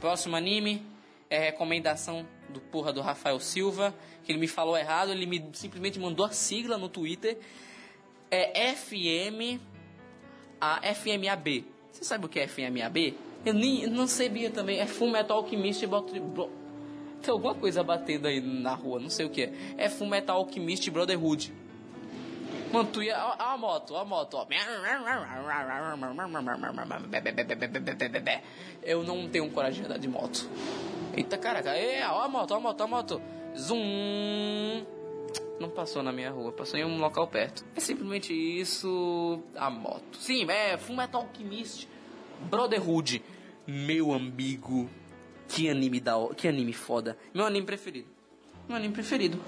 [0.00, 0.82] próximo anime
[1.28, 5.98] é recomendação do porra do Rafael Silva, que ele me falou errado, ele me simplesmente
[5.98, 7.38] mandou a sigla no Twitter.
[8.30, 9.60] É FM
[10.60, 11.64] a FMAB.
[11.90, 13.14] Você sabe o que é FMAB?
[13.44, 14.78] Eu nem não sabia também.
[14.78, 16.50] É Full Metal Alchemist Bro-
[17.22, 19.52] Tem alguma coisa batendo aí na rua, não sei o que é.
[19.76, 21.52] É Full Metal Alchemist Brotherhood.
[22.72, 23.16] Mano, tu ia.
[23.18, 24.46] Ó, ó a moto, ó a moto, ó.
[28.82, 30.48] Eu não tenho coragem de andar de moto.
[31.16, 33.22] Eita caraca, é, ó a moto, ó a moto, ó a moto.
[33.56, 34.84] Zoom.
[35.58, 37.64] Não passou na minha rua, passou em um local perto.
[37.74, 39.42] É simplesmente isso.
[39.56, 40.16] A moto.
[40.18, 41.88] Sim, é Fullmetal Alchemist
[42.48, 43.24] Brotherhood.
[43.66, 44.88] Meu amigo.
[45.48, 46.14] Que anime da.
[46.36, 47.16] Que anime foda.
[47.34, 48.06] Meu anime preferido.
[48.68, 49.40] Meu anime preferido.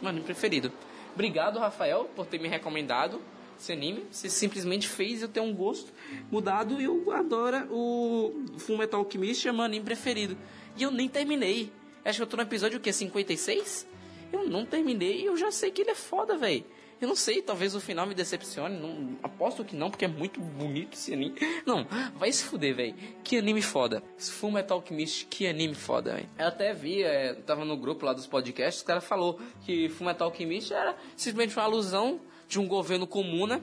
[0.00, 0.72] Meu anime preferido.
[1.14, 3.20] Obrigado, Rafael, por ter me recomendado
[3.58, 4.04] esse anime.
[4.10, 5.92] Você simplesmente fez eu ter um gosto
[6.30, 10.36] mudado e eu adoro o Fullmetal Alchemist, é meu anime preferido.
[10.76, 11.72] E eu nem terminei.
[12.04, 12.92] Acho que eu tô no episódio o quê?
[12.92, 13.86] 56?
[14.32, 16.64] Eu não terminei e eu já sei que ele é foda, velho.
[17.00, 18.78] Eu não sei, talvez o final me decepcione.
[18.78, 21.34] Não, aposto que não, porque é muito bonito esse anime.
[21.66, 22.94] Não, vai se fuder, velho.
[23.22, 24.02] Que anime foda.
[24.18, 26.28] Full Metal Alchemist, que anime foda, velho.
[26.38, 30.06] Eu até vi, é, tava no grupo lá dos podcasts, o cara falou que Full
[30.06, 33.60] Metal Alchemist era simplesmente uma alusão de um governo comuna,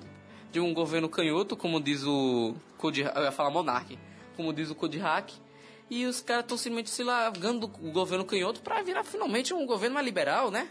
[0.52, 3.98] de um governo canhoto, como diz o Code, eu ia falar Monarch,
[4.36, 5.32] como diz o Code Hack.
[5.89, 9.96] E os caras estão simplesmente se largando do governo canhoto pra virar finalmente um governo
[9.96, 10.69] mais liberal, né?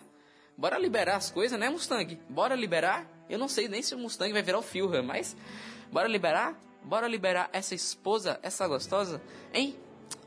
[0.57, 2.19] Bora liberar as coisas, né, Mustang?
[2.29, 3.07] Bora liberar?
[3.29, 5.37] Eu não sei nem se o Mustang vai virar o Führer, mas
[5.91, 6.59] bora liberar?
[6.85, 9.23] Bora liberar essa esposa, essa gostosa,
[9.55, 9.77] hein?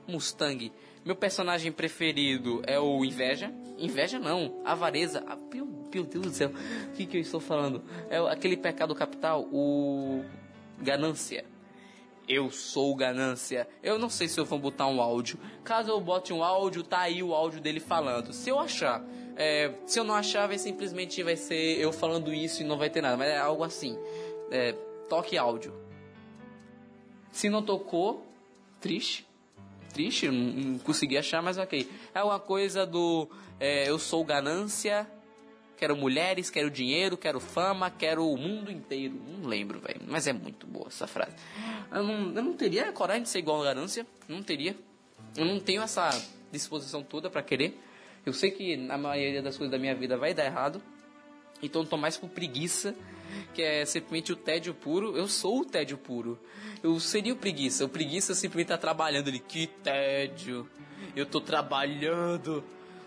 [0.07, 0.71] Mustang.
[1.03, 3.53] Meu personagem preferido é o Inveja.
[3.77, 5.23] Inveja não, Avareza.
[5.27, 7.83] Ah, meu, meu Deus do céu, o que, que eu estou falando?
[8.09, 10.23] É aquele pecado capital, o
[10.79, 11.45] Ganância.
[12.27, 13.67] Eu sou ganância.
[13.83, 15.37] Eu não sei se eu vou botar um áudio.
[15.63, 18.33] Caso eu bote um áudio, tá aí o áudio dele falando.
[18.33, 19.03] Se eu achar,
[19.35, 22.89] é, se eu não achar, vai simplesmente vai ser eu falando isso e não vai
[22.89, 23.17] ter nada.
[23.17, 23.97] Mas é algo assim.
[24.49, 24.73] É,
[25.09, 25.73] toque áudio.
[27.31, 28.25] Se não tocou,
[28.79, 29.27] triste.
[29.93, 31.89] Triste, não, não consegui achar, mas ok.
[32.13, 35.07] É uma coisa do é, eu sou ganância,
[35.77, 39.15] quero mulheres, quero dinheiro, quero fama, quero o mundo inteiro.
[39.27, 40.01] Não lembro, velho.
[40.07, 41.35] Mas é muito boa essa frase.
[41.91, 44.05] Eu não, eu não teria coragem de ser igual a ganância.
[44.27, 44.75] Não teria.
[45.35, 46.09] Eu não tenho essa
[46.51, 47.77] disposição toda pra querer.
[48.25, 50.81] Eu sei que na maioria das coisas da minha vida vai dar errado.
[51.61, 52.95] Então eu tô mais por preguiça,
[53.53, 55.15] que é simplesmente o tédio puro.
[55.15, 56.39] Eu sou o tédio puro.
[56.83, 57.85] Eu seria o preguiça.
[57.85, 59.39] O preguiça simplesmente tá trabalhando ali.
[59.39, 60.69] Que tédio.
[61.15, 62.63] Eu tô trabalhando.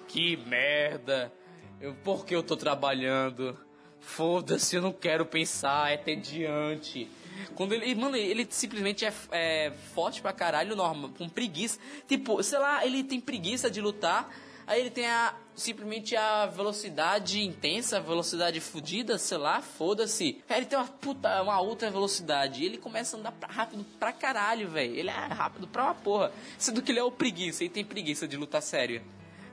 [0.07, 1.33] Que merda.
[1.81, 3.59] Eu, por que eu tô trabalhando?
[4.01, 7.09] Foda-se, eu não quero pensar, é tediante.
[7.55, 11.79] Quando ele, mano, ele simplesmente é, é forte pra caralho, norma, com preguiça.
[12.07, 14.29] Tipo, sei lá, ele tem preguiça de lutar.
[14.69, 20.45] Aí ele tem a, simplesmente a velocidade intensa, velocidade fodida, sei lá, foda-se.
[20.51, 22.63] Ele tem uma puta, uma outra velocidade.
[22.63, 24.95] E ele começa a andar pra- rápido pra caralho, velho.
[24.95, 26.31] Ele é rápido pra uma porra.
[26.59, 29.03] Sendo que ele é o preguiça, ele tem preguiça de lutar sério.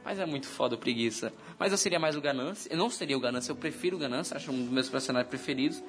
[0.04, 1.32] Mas é muito foda o preguiça.
[1.58, 2.69] Mas eu seria mais o Ganância.
[2.71, 5.82] Eu não seria o Ganância, eu prefiro o Ganância, acho um dos meus personagens preferidos.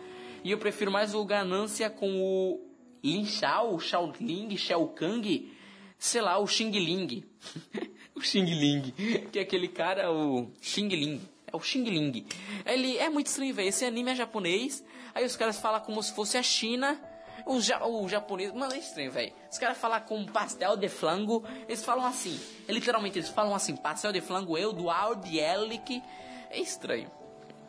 [0.45, 2.65] E eu prefiro mais o Ganância com o
[3.03, 5.53] Lin Shao, Shao Ling, Shao Kang,
[5.99, 7.25] sei lá, o Xing Ling.
[8.17, 8.93] o Xing Ling,
[9.31, 11.21] que é aquele cara, o Xing Ling.
[11.53, 12.27] É o Xing Ling.
[12.65, 13.69] Ele é muito estranho, velho.
[13.69, 14.83] Esse anime é japonês.
[15.15, 17.01] Aí os caras falam como se fosse a China.
[17.47, 19.33] O, ja o japonês, mano, é estranho, velho.
[19.51, 21.45] Os caras falam com pastel de flango.
[21.69, 22.41] Eles falam assim.
[22.69, 26.03] Literalmente, eles falam assim: pastel de flango, eu, do Audi Elic.
[26.51, 27.11] É estranho.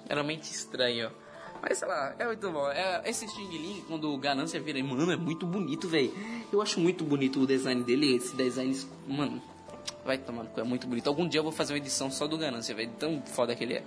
[0.09, 1.11] Era mente estranho.
[1.61, 2.69] Mas sei lá, é muito bom.
[2.69, 6.13] É, esse Xing Ling, quando o Ganância vira, mano, é muito bonito, velho.
[6.51, 8.15] Eu acho muito bonito o design dele.
[8.15, 8.75] Esse design,
[9.07, 9.41] mano,
[10.05, 11.07] vai tomando, é muito bonito.
[11.07, 12.91] Algum dia eu vou fazer uma edição só do Ganância, velho.
[12.97, 13.83] Tão foda que ele é.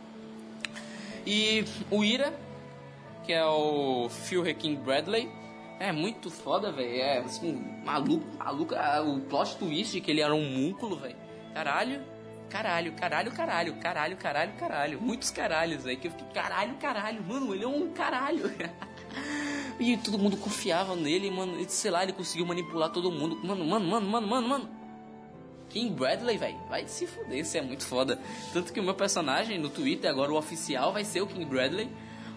[1.27, 2.33] E o Ira,
[3.25, 5.31] que é o Phil King Bradley.
[5.79, 7.01] É muito foda, velho.
[7.01, 7.53] É assim,
[7.85, 8.75] maluco, maluco.
[8.75, 11.17] Ah, O plot twist que ele era um múnculo, velho.
[11.55, 12.03] Caralho,
[12.51, 15.01] caralho, caralho, caralho, caralho, caralho, caralho.
[15.01, 15.99] Muitos caralhos, velho.
[15.99, 18.51] Que eu fiquei, caralho, caralho, mano, ele é um caralho.
[19.81, 21.59] e todo mundo confiava nele, mano.
[21.61, 23.37] E, Sei lá, ele conseguiu manipular todo mundo.
[23.43, 24.80] Mano, mano, mano, mano, mano, mano.
[25.71, 28.19] King Bradley, velho, vai se fuder, isso é muito foda.
[28.53, 31.89] Tanto que o meu personagem no Twitter, agora o oficial, vai ser o King Bradley.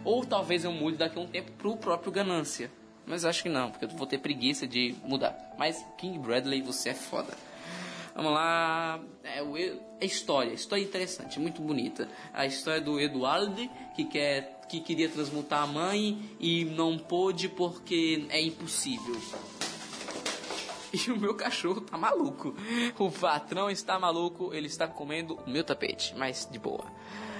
[0.05, 2.69] Ou talvez eu mude daqui a um tempo pro próprio Ganância.
[3.05, 5.35] Mas acho que não, porque eu vou ter preguiça de mudar.
[5.57, 7.33] Mas King Bradley, você é foda.
[8.15, 8.99] Vamos lá.
[9.23, 12.07] É, E- a história, história é interessante, muito bonita.
[12.33, 18.25] A história do Eduardo, que, quer, que queria transmutar a mãe e não pôde porque
[18.29, 19.15] é impossível.
[21.07, 22.53] E o meu cachorro tá maluco.
[22.99, 26.85] O patrão está maluco, ele está comendo o meu tapete, mas de boa.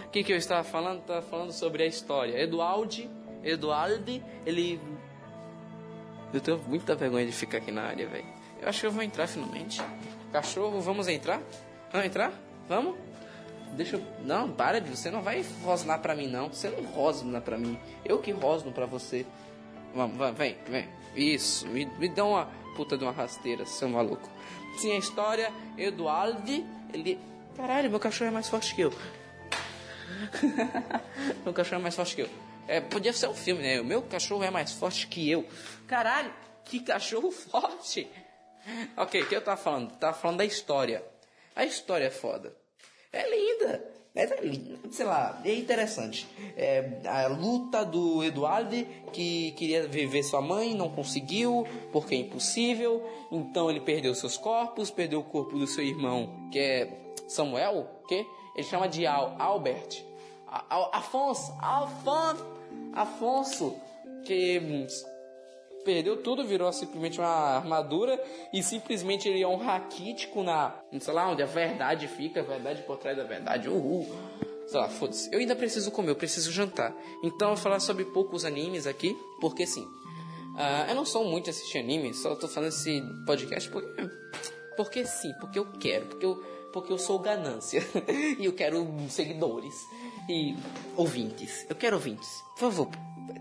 [0.08, 1.02] O que, eu estava falando?
[1.02, 2.42] Estava falando sobre a história.
[2.42, 3.10] Eduardo,
[3.44, 4.80] Eduardo, ele.
[6.34, 8.26] Eu tenho muita vergonha de ficar aqui na área, velho.
[8.62, 9.82] Eu acho que eu vou entrar finalmente.
[10.32, 11.42] Cachorro, vamos entrar?
[11.92, 12.34] Vamos entrar?
[12.68, 12.96] Vamos?
[13.76, 14.04] Deixa eu.
[14.24, 14.90] Não, para de.
[14.90, 16.48] Você não vai rosnar pra mim, não.
[16.48, 17.78] Você não rosna pra mim.
[18.06, 19.26] Eu que rosno pra você.
[19.94, 20.88] Vamos, vem, vem.
[21.16, 24.30] Isso, me, me dá uma puta de uma rasteira, seu maluco.
[24.78, 26.52] Sim, a história, Eduardo,
[26.94, 27.20] ele.
[27.56, 28.92] Caralho, meu cachorro é mais forte que eu.
[31.44, 32.30] meu cachorro é mais forte que eu.
[32.68, 33.82] É, podia ser um filme, né?
[33.82, 35.48] O meu cachorro é mais forte que eu.
[35.88, 36.34] Caralho,
[36.66, 38.10] que cachorro forte!
[38.96, 39.96] Ok, o que eu tava falando?
[39.98, 41.04] Tava falando da história.
[41.56, 42.56] A história é foda.
[43.12, 43.84] É linda.
[44.16, 44.28] É.
[44.92, 46.28] Sei lá, é interessante.
[46.56, 48.76] É a luta do Eduardo
[49.12, 53.04] que queria viver sua mãe, não conseguiu, porque é impossível.
[53.32, 58.24] Então ele perdeu seus corpos, perdeu o corpo do seu irmão, que é Samuel, que
[58.56, 60.04] ele chama de Al, Albert.
[60.46, 62.46] Al- Afonso, Afonso,
[62.94, 63.76] Afonso,
[64.26, 64.86] que hum,
[65.84, 71.30] perdeu tudo, virou simplesmente uma armadura e simplesmente ele é um raquítico na, sei lá,
[71.30, 73.70] onde a verdade fica, a verdade por trás da verdade.
[73.70, 74.08] Uhul.
[74.68, 75.30] Sei lá, foda-se.
[75.32, 76.96] Eu ainda preciso comer, eu preciso jantar.
[77.24, 79.88] Então eu vou falar sobre poucos animes aqui, porque sim.
[80.58, 84.10] ah, eu não sou muito assistir anime, só tô falando esse podcast porque,
[84.78, 86.36] porque sim, porque eu quero, porque eu,
[86.72, 87.84] porque eu sou ganância
[88.40, 89.76] e eu quero seguidores
[90.30, 90.56] e
[90.96, 91.66] ouvintes.
[91.70, 92.42] Eu quero ouvintes.
[92.54, 92.90] Por favor,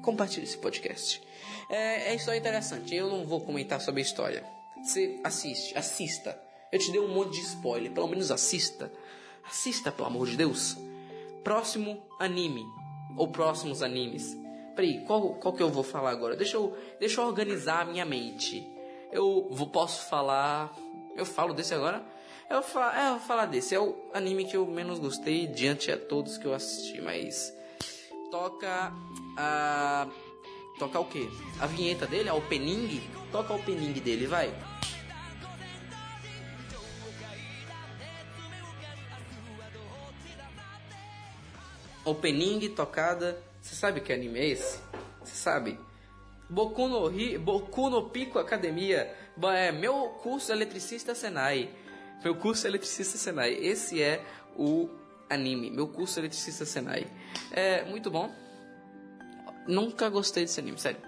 [0.02, 1.22] compartilhe esse podcast.
[1.72, 2.94] É, é história interessante.
[2.94, 4.44] Eu não vou comentar sobre a história.
[4.85, 6.38] Você assiste, assista.
[6.70, 7.90] Eu te dei um monte de spoiler.
[7.90, 8.92] Pelo menos assista.
[9.42, 10.76] Assista, pelo amor de Deus.
[11.42, 12.62] Próximo anime.
[13.16, 14.37] Ou próximos animes.
[14.76, 16.37] Peraí, qual, qual que eu vou falar agora?
[16.37, 18.66] Deixa eu, deixa eu organizar a minha mente.
[19.11, 20.76] Eu vou, posso falar.
[21.16, 22.04] Eu falo desse agora?
[22.50, 23.74] Eu, fa, é, eu vou falar desse.
[23.74, 27.50] É o anime que eu menos gostei diante a todos que eu assisti, mas.
[28.30, 28.92] Toca
[29.38, 30.06] a.
[30.78, 31.28] Toca o quê?
[31.61, 33.02] A vinheta dele, a opening?
[33.30, 34.52] Toca a opening dele, vai.
[42.04, 43.40] Opening tocada.
[43.61, 44.80] Você sabe que anime é esse?
[45.22, 45.78] Você sabe?
[46.50, 49.14] Boku no, Hi, Boku no Pico Academia.
[49.54, 51.70] É meu curso eletricista Senai.
[52.24, 53.54] Meu curso eletricista Senai.
[53.54, 54.20] Esse é
[54.56, 54.88] o
[55.30, 55.70] anime.
[55.70, 57.06] Meu curso eletricista Senai.
[57.52, 58.41] É muito bom.
[59.66, 61.01] Nunca gostei desse anime, sério.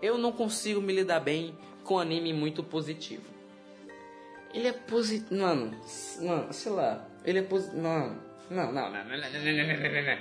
[0.00, 3.24] Eu não consigo me lidar bem com anime muito positivo.
[4.52, 5.34] Ele é positivo.
[5.34, 5.76] Mano,
[6.20, 7.06] mano, sei lá.
[7.24, 7.80] Ele é positivo.
[7.80, 8.28] Não.
[8.50, 10.18] Não, não, não, não, não, não, não,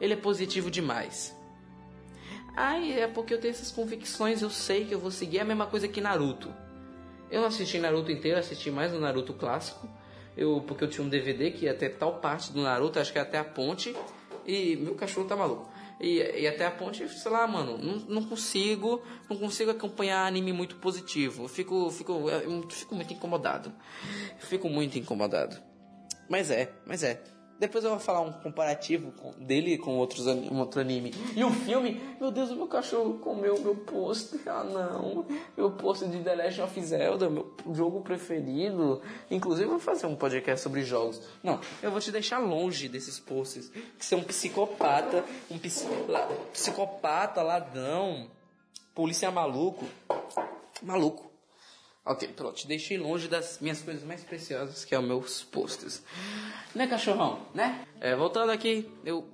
[0.00, 1.34] Ele é positivo demais.
[2.56, 5.66] Ai, é porque eu tenho essas convicções, eu sei que eu vou seguir a mesma
[5.66, 6.54] coisa que Naruto.
[7.28, 9.88] Eu não assisti Naruto inteiro, assisti mais o Naruto clássico.
[10.36, 13.18] Eu, porque eu tinha um DVD que ia até tal parte do Naruto, acho que
[13.18, 13.94] ia até a ponte.
[14.46, 15.68] E meu cachorro tá maluco.
[16.00, 20.52] E, e até a ponte, sei lá, mano, não, não consigo, não consigo acompanhar anime
[20.52, 21.44] muito positivo.
[21.44, 23.72] Eu fico, fico, eu fico muito incomodado.
[24.38, 25.56] Fico muito incomodado.
[26.28, 27.22] Mas é, mas é.
[27.58, 31.14] Depois eu vou falar um comparativo com- dele com outros um outro anime.
[31.36, 34.40] E o filme, meu Deus, o meu cachorro comeu meu post.
[34.46, 35.24] Ah não,
[35.56, 39.00] meu post de The Legend of Zelda, meu jogo preferido.
[39.30, 41.20] Inclusive eu vou fazer um podcast sobre jogos.
[41.42, 43.70] Não, eu vou te deixar longe desses posts.
[43.98, 45.58] Que é um psicopata, um
[46.08, 48.26] la- psicopata, ladrão,
[48.94, 49.84] polícia maluco.
[50.82, 51.23] Maluco.
[52.06, 56.02] Ok, pronto, te deixei longe das minhas coisas mais preciosas, que é os meus posters.
[56.74, 57.40] Né, cachorrão?
[57.54, 57.86] Né?
[58.00, 59.26] É, voltando aqui, eu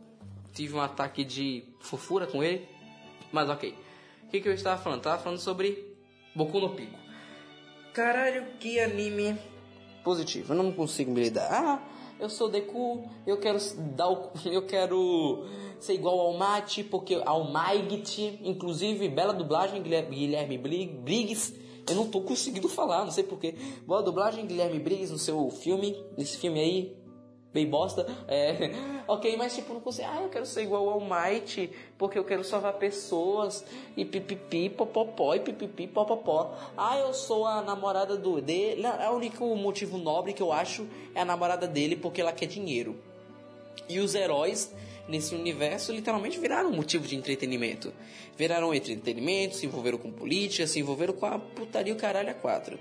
[0.55, 2.69] tive um ataque de fofura com ele.
[3.33, 3.75] Mas ok.
[4.25, 5.03] O que, que eu estava falando?
[5.03, 5.85] Tava falando sobre
[6.35, 6.97] Boku no Pico.
[7.93, 9.37] Caralho, que anime
[10.05, 10.53] positivo.
[10.53, 11.49] Eu não consigo me lidar.
[11.51, 11.83] Ah,
[12.21, 13.59] eu sou Deku, eu quero
[13.97, 15.45] dar o, eu quero
[15.81, 21.59] ser igual ao Mate, porque ao Maigit, inclusive bela dublagem Guilherme Guilherme Brig- Briggs.
[21.89, 23.55] Eu não tô conseguindo falar, não sei porquê.
[23.87, 26.97] Boa dublagem Guilherme Briggs no seu filme, nesse filme aí,
[27.53, 28.07] bem bosta.
[28.29, 28.71] É,
[29.07, 30.09] ok, mas tipo, não consigo.
[30.11, 33.65] Ah, eu quero ser igual ao Might, porque eu quero salvar pessoas.
[33.97, 36.55] E pipipi, popopó, e pipipi, popopó.
[36.77, 38.83] Ah, eu sou a namorada do dele.
[38.87, 42.47] É o único motivo nobre que eu acho é a namorada dele, porque ela quer
[42.47, 42.97] dinheiro.
[43.89, 44.73] E os heróis
[45.11, 47.93] nesse universo literalmente viraram motivo de entretenimento.
[48.39, 52.79] Viraram entretenimento, se envolveram com política, se envolveram com a putaria o caralho a quatro.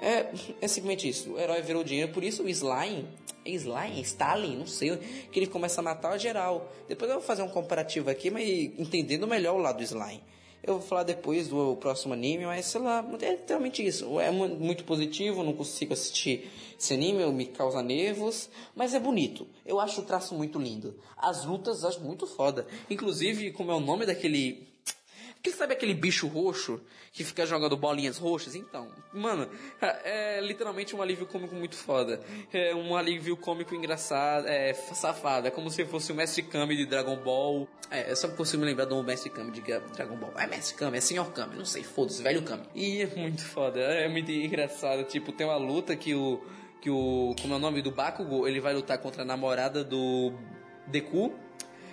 [0.00, 0.26] É,
[0.60, 1.32] é simplesmente isso.
[1.32, 3.08] O herói virou dinheiro, por isso o Slime.
[3.44, 4.00] É Slime?
[4.02, 4.56] Stalin?
[4.56, 4.96] Não sei.
[5.32, 6.70] Que ele começa a matar a geral.
[6.88, 8.46] Depois eu vou fazer um comparativo aqui, mas
[8.78, 10.22] entendendo melhor o lado do Slime.
[10.66, 14.18] Eu vou falar depois do próximo anime, mas sei lá, é literalmente isso.
[14.18, 19.46] É mu- muito positivo, não consigo assistir esse anime, me causa nervos, mas é bonito.
[19.64, 20.94] Eu acho o traço muito lindo.
[21.16, 22.66] As lutas acho muito foda.
[22.90, 24.65] Inclusive, como é o nome daquele
[25.50, 26.80] que sabe aquele bicho roxo
[27.12, 28.56] que fica jogando bolinhas roxas?
[28.56, 29.48] Então, mano,
[29.80, 32.20] é literalmente um alívio cômico muito foda.
[32.52, 35.46] É um alívio cômico engraçado, é safado.
[35.46, 37.68] É como se fosse o Mestre Kami de Dragon Ball.
[37.90, 40.32] É, eu só consigo me lembrar do Mestre Kami de Dragon Ball.
[40.36, 42.64] É Mestre Kami, é Senhor Kami, não sei, foda-se, velho Kami.
[42.74, 45.04] E é muito foda, é muito engraçado.
[45.04, 46.42] Tipo, tem uma luta que o.
[46.80, 47.36] Que o.
[47.40, 48.48] Como é o nome do Bakugo?
[48.48, 50.32] Ele vai lutar contra a namorada do
[50.88, 51.32] Deku.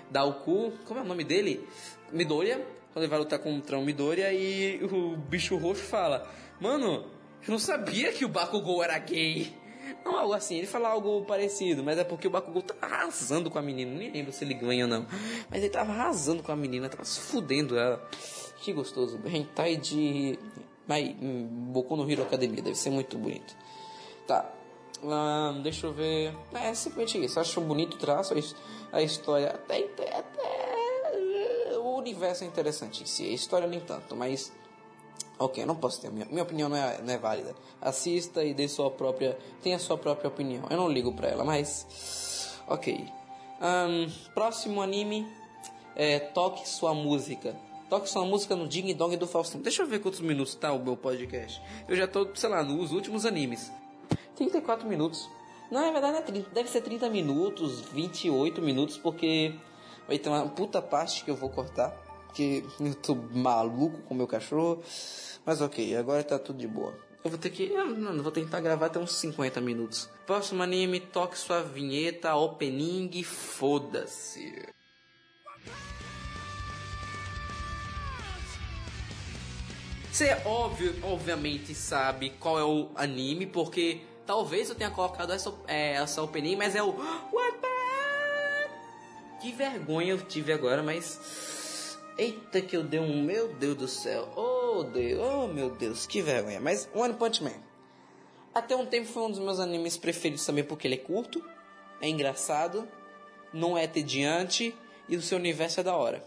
[0.10, 1.68] Daoku, como é o nome dele?
[2.12, 2.64] Midoriya,
[2.94, 6.30] quando ele vai lutar contra o Midoriya e o bicho roxo fala:
[6.62, 7.06] Mano,
[7.46, 9.54] eu não sabia que o Bakugou era gay.
[10.06, 13.58] Não, algo assim, ele fala algo parecido, mas é porque o Bakugou tá arrasando com
[13.60, 13.92] a menina.
[13.98, 15.06] Nem lembro se ele ganha ou não.
[15.50, 18.06] Mas ele tava arrasando com a menina, tava se fudendo ela.
[18.62, 19.20] Que gostoso.
[19.26, 20.38] Hentai de.
[20.88, 23.56] Mas, Boku no Hero Academia, deve ser muito bonito.
[24.28, 24.50] Tá.
[25.64, 26.34] Deixa eu ver.
[26.54, 27.40] É simplesmente isso.
[27.40, 28.56] Acho bonito o traço, a his-
[28.92, 29.50] a história.
[29.50, 30.18] Até, até,
[32.04, 33.24] universo é si.
[33.24, 34.52] A história nem tanto, mas.
[35.40, 36.12] Ok, eu não posso ter.
[36.12, 37.56] Minha, minha opinião não é, não é válida.
[37.82, 39.38] Assista e dê sua própria.
[39.62, 40.66] Tenha sua própria opinião.
[40.70, 42.54] Eu não ligo pra ela, mas.
[42.68, 43.08] Ok.
[43.60, 45.28] Ahn, próximo anime
[45.96, 47.56] é Toque Sua Música.
[47.90, 49.62] Toque sua música no Ding Dong do Faustão.
[49.62, 51.62] Deixa eu ver quantos minutos tá o meu podcast.
[51.88, 53.72] Eu já tô, sei lá, nos últimos animes.
[54.36, 55.30] 34 minutos.
[55.70, 56.50] Não, na verdade não é 30.
[56.50, 59.54] Deve ser 30 minutos, 28 minutos, porque
[60.08, 61.90] vai ter uma puta parte que eu vou cortar.
[62.28, 64.82] Porque eu tô maluco com meu cachorro.
[65.46, 66.98] Mas ok, agora tá tudo de boa.
[67.24, 67.72] Eu vou ter que.
[67.72, 70.10] Eu vou tentar gravar até uns 50 minutos.
[70.26, 74.74] Próximo anime, toque sua vinheta, opening, foda-se.
[80.12, 85.94] Você óbvio, obviamente sabe qual é o anime, porque talvez eu tenha colocado essa, é,
[85.94, 86.92] essa opening, mas é o
[87.34, 87.73] What.
[89.44, 94.32] Que vergonha eu tive agora, mas eita que eu dei um meu Deus do céu.
[94.38, 96.62] Oh Deus, oh meu Deus, que vergonha.
[96.62, 97.52] Mas One Punch Man.
[98.56, 101.44] Até um tempo foi um dos meus animes preferidos também porque ele é curto,
[102.00, 102.88] é engraçado,
[103.52, 104.74] não é tediante
[105.10, 106.24] e o seu universo é da hora.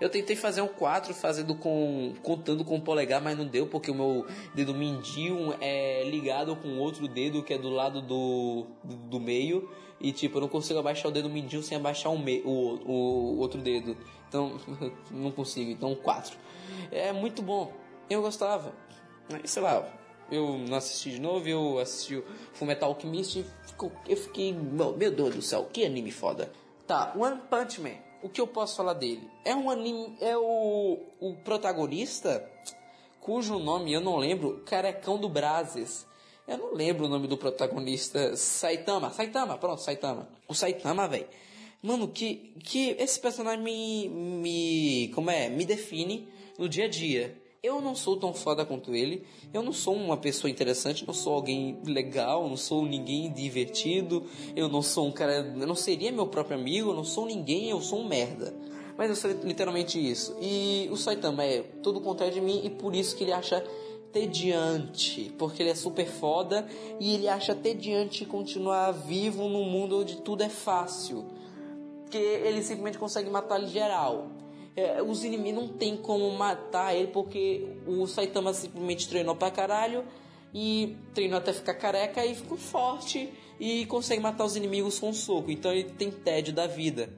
[0.00, 3.90] Eu tentei fazer um 4 fazendo com contando com o polegar, mas não deu porque
[3.90, 9.20] o meu dedo mindinho é ligado com outro dedo que é do lado do, do,
[9.20, 12.50] meio e tipo, eu não consigo abaixar o dedo mindinho sem abaixar o, me, o,
[12.84, 13.96] o outro dedo.
[14.28, 14.58] Então,
[15.10, 15.70] não consigo.
[15.70, 16.36] Então, 4.
[16.90, 17.72] É muito bom.
[18.10, 18.74] Eu gostava.
[19.44, 19.88] Sei lá,
[20.30, 23.46] eu não assisti de novo, eu assisti o Fullmetal Alchemist e
[24.08, 26.50] eu fiquei, meu Deus do céu, que anime foda.
[26.86, 28.11] Tá, One Punch Man.
[28.22, 29.28] O que eu posso falar dele?
[29.44, 32.48] É um anime, é o, o protagonista,
[33.20, 36.06] cujo nome eu não lembro, Carecão do Brazes.
[36.46, 40.28] Eu não lembro o nome do protagonista, Saitama, Saitama, pronto, Saitama.
[40.46, 41.26] O Saitama, velho.
[41.82, 47.41] Mano, que, que esse personagem me, me, como é, me define no dia a dia.
[47.62, 49.24] Eu não sou tão foda quanto ele.
[49.54, 54.26] Eu não sou uma pessoa interessante, não sou alguém legal, não sou ninguém divertido.
[54.56, 57.70] Eu não sou um cara, eu não seria meu próprio amigo, eu não sou ninguém,
[57.70, 58.52] eu sou um merda.
[58.98, 60.36] Mas eu sou literalmente isso.
[60.40, 63.64] E o Saitama é todo o contrário de mim e por isso que ele acha
[64.12, 66.66] tediante, porque ele é super foda
[66.98, 71.24] e ele acha tediante continuar vivo num mundo onde tudo é fácil
[72.12, 74.26] porque ele simplesmente consegue matar geral.
[74.74, 80.04] É, os inimigos não tem como matar ele porque o Saitama simplesmente treinou pra caralho
[80.54, 83.28] e treinou até ficar careca e ficou forte
[83.60, 85.50] e consegue matar os inimigos com um soco.
[85.50, 87.10] Então ele tem tédio da vida.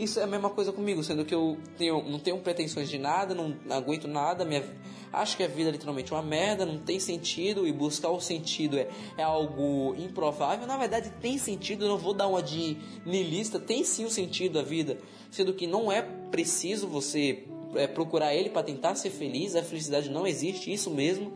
[0.00, 3.34] Isso é a mesma coisa comigo, sendo que eu tenho, não tenho pretensões de nada,
[3.34, 4.64] não aguento nada, minha,
[5.12, 8.78] acho que a vida é literalmente uma merda, não tem sentido e buscar o sentido
[8.78, 8.88] é,
[9.18, 10.66] é algo improvável.
[10.66, 14.62] Na verdade, tem sentido, não vou dar uma de niilista, tem sim o sentido da
[14.62, 14.96] vida,
[15.30, 17.44] sendo que não é preciso você
[17.74, 21.30] é, procurar ele para tentar ser feliz, a felicidade não existe, isso mesmo,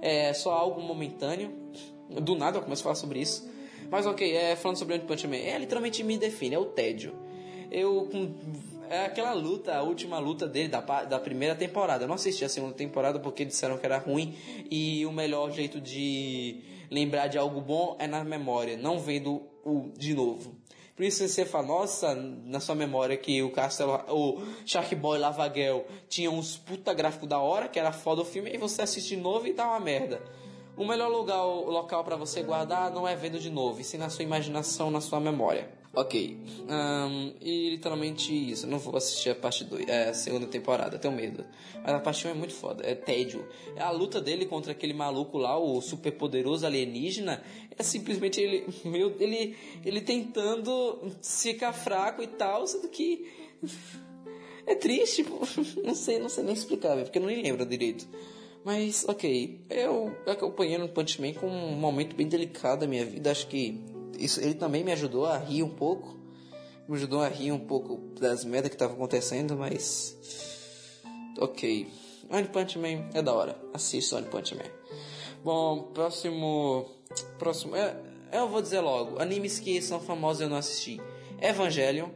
[0.00, 1.50] é só algo momentâneo.
[2.08, 3.50] Do nada eu começo a falar sobre isso.
[3.90, 7.23] Mas ok, é, falando sobre One Punch Man, é literalmente me define, é o tédio.
[7.74, 8.32] Eu com
[8.88, 12.04] é aquela luta, a última luta dele da, da primeira temporada.
[12.04, 14.36] Eu não assisti a segunda temporada porque disseram que era ruim
[14.70, 19.90] e o melhor jeito de lembrar de algo bom é na memória, não vendo o
[19.96, 20.54] de novo.
[20.94, 25.84] Por isso você fala, nossa, na sua memória que o Castelo, o Shark Boy Lavaguel
[26.08, 29.16] tinha uns puta gráfico da hora, que era foda o filme, e você assiste de
[29.16, 30.22] novo e dá uma merda.
[30.76, 33.98] O melhor lugar, o local para você guardar não é vendo de novo, e sim
[33.98, 35.82] na sua imaginação, na sua memória.
[35.96, 36.36] Ok.
[36.68, 38.66] Ahn, e literalmente isso.
[38.66, 41.44] Eu não vou assistir a parte 2, é, a segunda temporada, tenho medo.
[41.82, 43.46] Mas a parte 1 é muito foda, é tédio.
[43.78, 47.42] A luta dele contra aquele maluco lá, o super poderoso alienígena,
[47.78, 53.30] é simplesmente ele, meu, ele, ele tentando ficar fraco e tal, sendo que
[54.66, 55.40] é triste, pô.
[55.84, 58.08] não sei, não sei nem explicar, porque eu não lembro direito.
[58.64, 63.30] Mas, ok, eu acompanhei no Punch Man com um momento bem delicado da minha vida.
[63.30, 63.78] Acho que
[64.18, 66.18] isso, ele também me ajudou a rir um pouco.
[66.88, 70.16] Me ajudou a rir um pouco das merdas que estavam acontecendo, mas.
[71.38, 71.88] Ok.
[72.30, 73.56] One Punch Man é da hora.
[73.72, 74.70] Assista One Punch Man.
[75.42, 76.90] Bom, próximo.
[77.38, 77.76] Próximo.
[77.76, 77.96] É,
[78.32, 81.00] eu vou dizer logo: animes que são famosos eu não assisti.
[81.40, 82.08] Evangelion.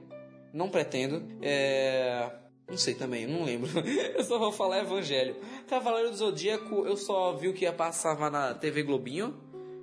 [0.52, 1.22] Não pretendo.
[1.42, 2.30] É.
[2.68, 3.70] Não sei também, não lembro.
[4.14, 5.36] eu só vou falar Evangelho.
[5.66, 9.34] Cavaleiro do Zodíaco, eu só vi o que ia passava na TV Globinho.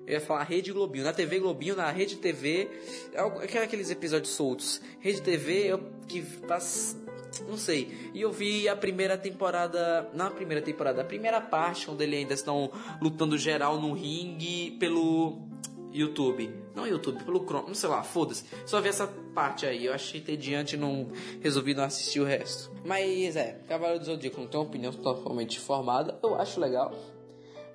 [0.05, 1.03] Eu ia falar Rede Globinho.
[1.03, 2.69] Na TV Globinho, na Rede TV.
[3.13, 4.81] é é Aqueles episódios soltos.
[4.99, 6.95] Rede TV, eu que passa.
[7.47, 8.11] Não sei.
[8.13, 10.09] E eu vi a primeira temporada.
[10.13, 15.39] Na primeira temporada, a primeira parte, onde eles ainda estão lutando geral no ringue pelo
[15.91, 16.53] YouTube.
[16.75, 18.43] Não YouTube, pelo Chrome, não sei lá, foda-se.
[18.65, 19.85] Só vi essa parte aí.
[19.85, 21.07] Eu achei entediante e não
[21.41, 22.71] resolvi não assistir o resto.
[22.83, 26.19] Mas é, Cavaleiro do Zodíaco não tenho uma opinião totalmente formada.
[26.21, 26.93] Eu acho legal.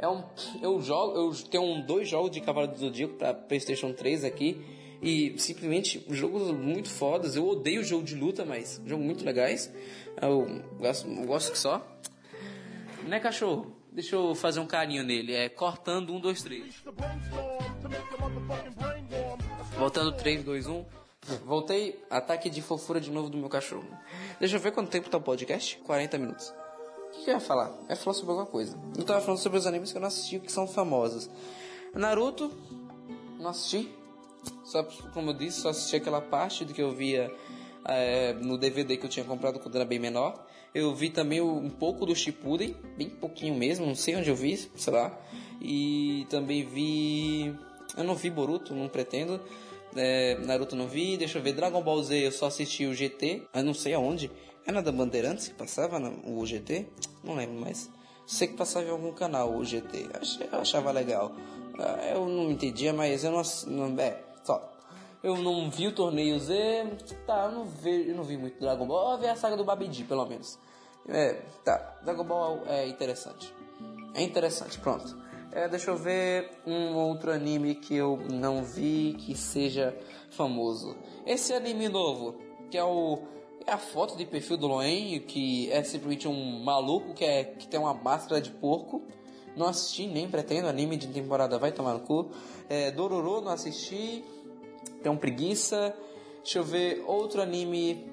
[0.01, 0.25] É um,
[0.63, 4.59] eu jogo, eu tenho um, dois jogos de Cavaleiro do Zodíaco para PlayStation 3 aqui
[5.03, 7.37] e simplesmente jogos muito fodas.
[7.37, 9.71] Eu odeio jogo de luta, mas jogos muito legais.
[10.21, 11.87] Eu gosto, eu gosto que só.
[13.07, 13.77] Né, cachorro?
[13.93, 15.35] Deixa eu fazer um carinho nele.
[15.35, 16.83] É cortando um, dois, três.
[19.77, 20.85] Voltando 3, 2, 1.
[21.45, 23.87] Voltei, ataque de fofura de novo do meu cachorro.
[24.39, 25.77] Deixa eu ver quanto tempo tá o podcast.
[25.79, 26.60] 40 minutos.
[27.11, 27.69] O que, eu ia falar?
[27.83, 28.79] Eu ia falar sobre alguma coisa.
[28.97, 31.29] Eu tava falando sobre os animes que eu não assisti, que são famosos.
[31.95, 32.51] Naruto,
[33.39, 33.93] não assisti.
[34.65, 37.31] Só, como eu disse, só assisti aquela parte do que eu via
[37.85, 40.47] é, no DVD que eu tinha comprado quando era bem menor.
[40.73, 44.57] Eu vi também um pouco do Shippuden, bem pouquinho mesmo, não sei onde eu vi,
[44.57, 45.19] sei lá.
[45.61, 47.55] E também vi...
[47.97, 49.41] Eu não vi Boruto, não pretendo.
[49.97, 51.53] É, Naruto não vi, deixa eu ver.
[51.53, 54.31] Dragon Ball Z eu só assisti o GT, mas não sei aonde.
[54.71, 56.87] Era da Bandeirantes que passava no- o GT?
[57.25, 57.91] Não lembro mais.
[58.25, 60.09] Sei que passava em algum canal o GT.
[60.53, 61.33] Eu achava legal.
[61.77, 63.43] Ah, Eu não entendia, mas eu não.
[63.67, 64.73] não é, só.
[65.25, 66.87] Eu não vi o torneio Z.
[67.27, 69.15] Tá, eu não vi, eu não vi muito Dragon Ball.
[69.15, 70.57] Eu vi a saga do Babidi, pelo menos.
[71.09, 71.33] É,
[71.65, 71.99] tá.
[72.05, 73.53] Dragon Ball é interessante.
[74.15, 75.19] É interessante, pronto.
[75.51, 79.99] É, deixa eu ver um outro anime que eu não vi que seja
[80.31, 80.97] famoso.
[81.27, 82.39] Esse anime novo,
[82.71, 83.21] que é o.
[83.67, 87.79] A foto de perfil do Loen, que é simplesmente um maluco que, é, que tem
[87.79, 89.03] uma máscara de porco.
[89.57, 90.69] Não assisti, nem pretendo.
[90.69, 92.31] Anime de temporada vai tomar no cu.
[92.69, 94.25] É, Dororo, não assisti.
[95.03, 95.95] Tem um preguiça.
[96.43, 98.09] Deixa eu ver outro anime.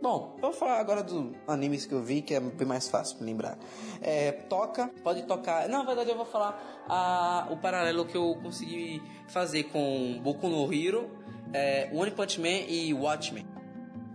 [0.00, 3.26] Bom, vou falar agora dos animes que eu vi, que é bem mais fácil pra
[3.26, 3.58] lembrar.
[4.02, 5.68] É, toca, pode tocar.
[5.68, 10.72] Na verdade eu vou falar a, o paralelo que eu consegui fazer com Boku no
[10.72, 11.10] Hero,
[11.52, 13.55] é, One Punch Man e Watchmen.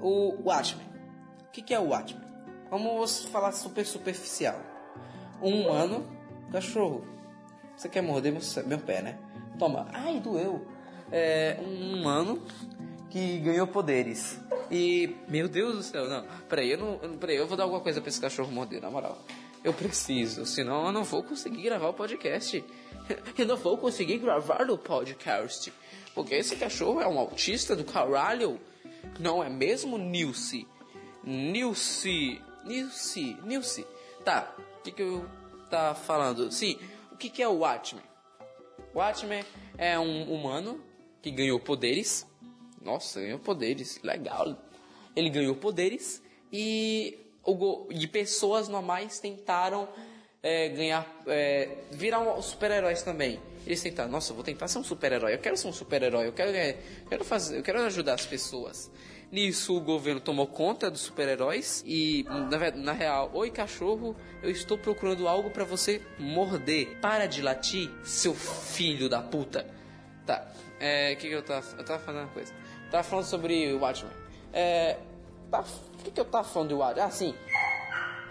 [0.02, 0.86] O Watchmen.
[1.48, 2.24] O que, que é o Watchmen?
[2.70, 4.60] Vamos falar super superficial.
[5.42, 6.06] Um humano,
[6.52, 7.06] cachorro.
[7.76, 9.18] Você quer morder meu, meu pé, né?
[9.58, 9.88] Toma.
[9.94, 10.66] Ai, doeu.
[11.12, 12.42] É um humano
[13.10, 14.40] que ganhou poderes.
[14.72, 16.26] E, meu Deus do céu, não.
[16.48, 17.18] Peraí, eu não.
[17.18, 19.18] Peraí, eu vou dar alguma coisa pra esse cachorro morder, na moral.
[19.64, 22.64] Eu preciso, senão eu não vou conseguir gravar o podcast.
[23.38, 25.72] Eu não vou conseguir gravar o podcast.
[26.16, 28.60] Porque esse cachorro é um autista do caralho.
[29.20, 30.68] Não é mesmo, Nilce?
[31.24, 32.42] Nilce.
[32.66, 33.38] Nilce.
[33.44, 33.86] Nilce.
[34.24, 35.26] Tá, o que, que eu
[35.70, 36.52] tá falando?
[36.52, 36.78] Sim,
[37.12, 38.04] o que, que é o Watchmen?
[38.94, 39.44] Watchmen
[39.78, 40.84] é um humano
[41.22, 42.28] que ganhou poderes.
[42.82, 44.58] Nossa, ganhou poderes, legal.
[45.16, 49.88] ele ganhou poderes e, o e pessoas normais tentaram
[50.42, 53.40] é, ganhar, é, virar um- super-heróis também.
[53.66, 56.50] Eles tentaram, nossa, vou tentar ser um super-herói, eu quero ser um super-herói, eu quero,
[56.50, 56.76] eu
[57.08, 58.92] quero fazer, eu quero ajudar as pessoas.
[59.32, 64.78] Nisso o governo tomou conta dos super-heróis e na, na real, oi cachorro, eu estou
[64.78, 66.98] procurando algo pra você morder.
[67.00, 69.66] Para de latir, seu filho da puta.
[70.26, 72.54] Tá, é, o que, que eu tava, eu tava falando uma coisa.
[72.90, 74.12] Tava falando sobre o Watchmen.
[74.52, 74.98] É,
[75.50, 77.06] tá, o que, que eu tava falando do Watchmen?
[77.06, 77.34] Ah, sim.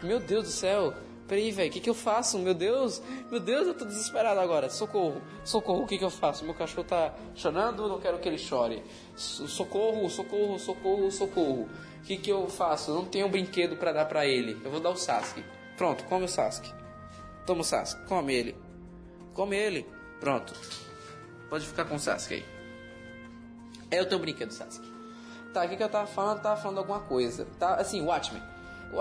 [0.03, 0.93] Meu Deus do céu.
[1.31, 2.41] Peraí, velho, o que, que eu faço?
[2.41, 3.01] Meu Deus,
[3.31, 4.69] meu Deus, eu tô desesperado agora.
[4.69, 6.45] Socorro, socorro, o que, que eu faço?
[6.45, 8.83] Meu cachorro tá chorando, não quero que ele chore.
[9.15, 11.69] So- Socorro, socorro, socorro, socorro.
[12.01, 12.91] O que, que eu faço?
[12.91, 14.61] Eu não tenho um brinquedo pra dar pra ele.
[14.65, 15.45] Eu vou dar o Sasuke.
[15.77, 16.75] Pronto, come o Sasuke.
[17.47, 18.57] Toma o Sasuke, come ele.
[19.33, 19.87] Come ele.
[20.19, 20.53] Pronto.
[21.49, 22.45] Pode ficar com o Sasuke aí.
[23.89, 24.91] É o teu brinquedo, Sasuke.
[25.55, 26.39] Tá, o que, que eu tava falando?
[26.39, 27.47] Eu tava falando alguma coisa.
[27.57, 28.43] Tá, assim, Watchmen.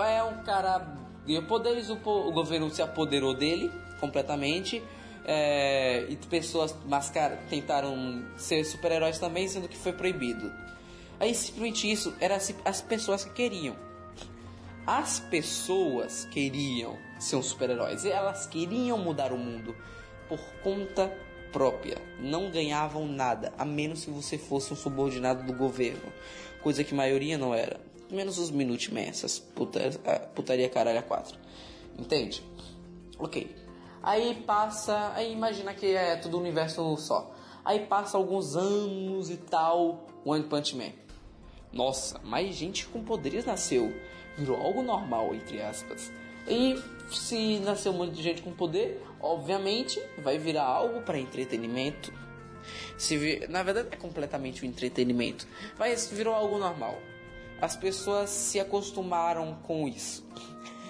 [0.07, 4.83] É um cara ganhou poderes, o, o governo se apoderou dele completamente.
[5.25, 10.51] é, e pessoas mascar tentaram ser super-heróis também, sendo que foi proibido.
[11.19, 13.75] Aí simplesmente isso era as pessoas que queriam.
[14.87, 18.05] As pessoas queriam ser um super-heróis.
[18.05, 19.75] Elas queriam mudar o mundo
[20.27, 21.13] por conta
[21.51, 21.97] própria.
[22.19, 26.11] Não ganhavam nada, a menos que você fosse um subordinado do governo.
[26.63, 27.79] Coisa que a maioria não era.
[28.09, 29.79] Menos os Minutemen, essas puta,
[30.33, 31.37] putaria caralho a quatro.
[31.97, 32.43] Entende?
[33.19, 33.55] Ok.
[34.01, 35.11] Aí passa.
[35.13, 37.35] Aí imagina que é tudo um universo só.
[37.63, 40.07] Aí passa alguns anos e tal.
[40.25, 40.91] One Punch Man.
[41.71, 43.93] Nossa, mais gente com poderes nasceu.
[44.37, 46.11] Virou algo normal, entre aspas.
[46.47, 46.81] E
[47.11, 52.11] se nasceu um monte de gente com poder, obviamente vai virar algo para entretenimento.
[52.97, 55.45] Se vi- Na verdade, é completamente o entretenimento.
[55.77, 56.97] Mas virou algo normal.
[57.61, 60.25] As pessoas se acostumaram com isso.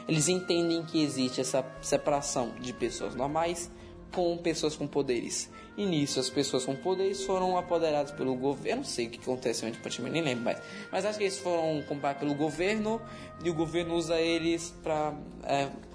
[0.08, 3.72] Eles entendem que existe essa separação de pessoas normais
[4.14, 5.50] com pessoas com poderes.
[5.78, 8.70] E nisso, as pessoas com poderes foram apoderadas pelo governo.
[8.70, 10.62] Eu não sei o que acontece onde praticamente nem lembro mais.
[10.92, 13.02] Mas acho que eles foram comprados pelo governo
[13.44, 15.14] e o governo usa eles para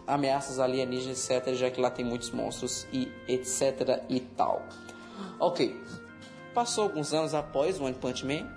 [0.07, 1.55] ameaças alienígenas, etc.
[1.55, 4.03] Já que lá tem muitos monstros e etc.
[4.09, 4.63] e tal.
[5.39, 5.79] Ok.
[6.55, 8.49] Passou alguns anos após o One Punch Man,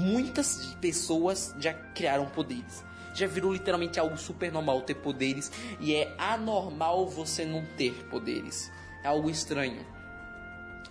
[0.00, 2.84] muitas pessoas já criaram poderes.
[3.14, 8.70] Já virou literalmente algo super normal ter poderes e é anormal você não ter poderes.
[9.04, 9.84] É algo estranho.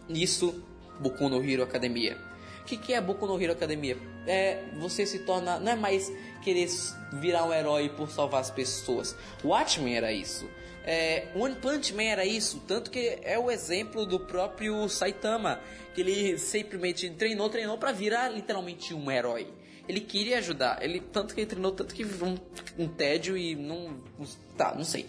[0.08, 0.64] Nisso,
[1.00, 2.18] Boku no Hero Academia.
[2.62, 3.98] O que, que é Boku no Hero Academia?
[4.28, 5.60] É você se torna.
[5.60, 6.12] Não é mais
[6.44, 6.70] querer
[7.14, 9.16] virar um herói por salvar as pessoas.
[9.44, 10.48] Watchmen era isso.
[10.92, 12.64] É, One Punch Man era isso.
[12.68, 15.62] Tanto que é o exemplo do próprio Saitama.
[15.94, 19.48] Que ele simplesmente treinou, treinou pra virar literalmente um herói.
[19.88, 20.82] Ele queria ajudar.
[20.82, 22.36] Ele tanto que ele treinou, tanto que um,
[22.80, 24.02] um tédio e não.
[24.58, 25.06] Tá, não sei.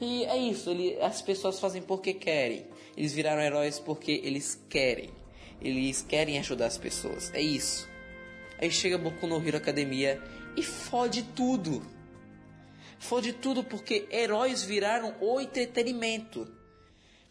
[0.00, 0.70] E é isso.
[0.70, 2.64] Ele, as pessoas fazem porque querem.
[2.96, 5.10] Eles viraram heróis porque eles querem.
[5.60, 7.34] Eles querem ajudar as pessoas.
[7.34, 7.88] É isso.
[8.60, 10.22] Aí chega Boku no Hero Academia
[10.56, 11.82] e fode tudo.
[13.04, 16.48] Fode tudo porque heróis viraram o entretenimento.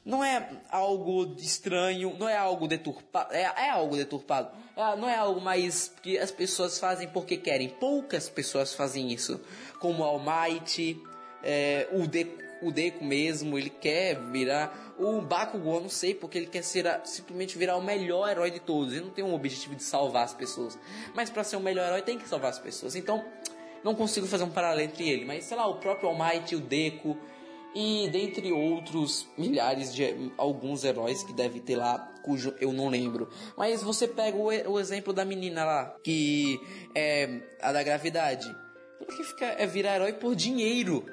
[0.05, 4.51] Não é algo estranho, não é algo deturpado, é, é algo deturpado.
[4.77, 7.69] É- não é algo mais que as pessoas fazem porque querem.
[7.69, 9.41] Poucas pessoas fazem isso.
[9.79, 11.01] Como All Might,
[11.41, 14.93] é, o, Deku, o Deku mesmo, ele quer virar.
[14.99, 18.59] O Bakugou, não sei, porque ele quer ser a- simplesmente virar o melhor herói de
[18.59, 18.93] todos.
[18.93, 20.77] Ele não tem um objetivo de salvar as pessoas.
[21.15, 22.93] Mas para ser o melhor herói tem que salvar as pessoas.
[22.95, 23.25] Então,
[23.83, 25.25] não consigo fazer um paralelo entre ele.
[25.25, 27.17] Mas sei lá, o próprio All Might, o Deku
[27.75, 33.29] e dentre outros milhares de alguns heróis que deve ter lá, cujo eu não lembro.
[33.57, 36.59] Mas você pega o, o exemplo da menina lá, que
[36.93, 38.47] é a da gravidade.
[38.99, 41.03] Ela que fica, é virar herói por dinheiro,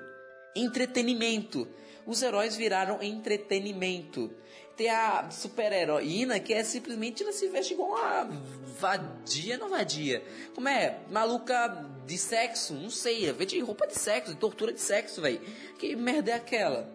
[0.55, 1.66] entretenimento.
[2.07, 4.31] Os heróis viraram entretenimento.
[4.77, 8.25] Tem a super-heroína que é simplesmente ela se veste igual uma
[8.79, 10.23] vadia, não vadia.
[10.55, 11.01] Como é?
[11.11, 12.75] Maluca de sexo?
[12.75, 13.25] Não sei.
[13.25, 15.41] Ela vende roupa de sexo, de tortura de sexo, velho.
[15.79, 16.93] Que merda é aquela?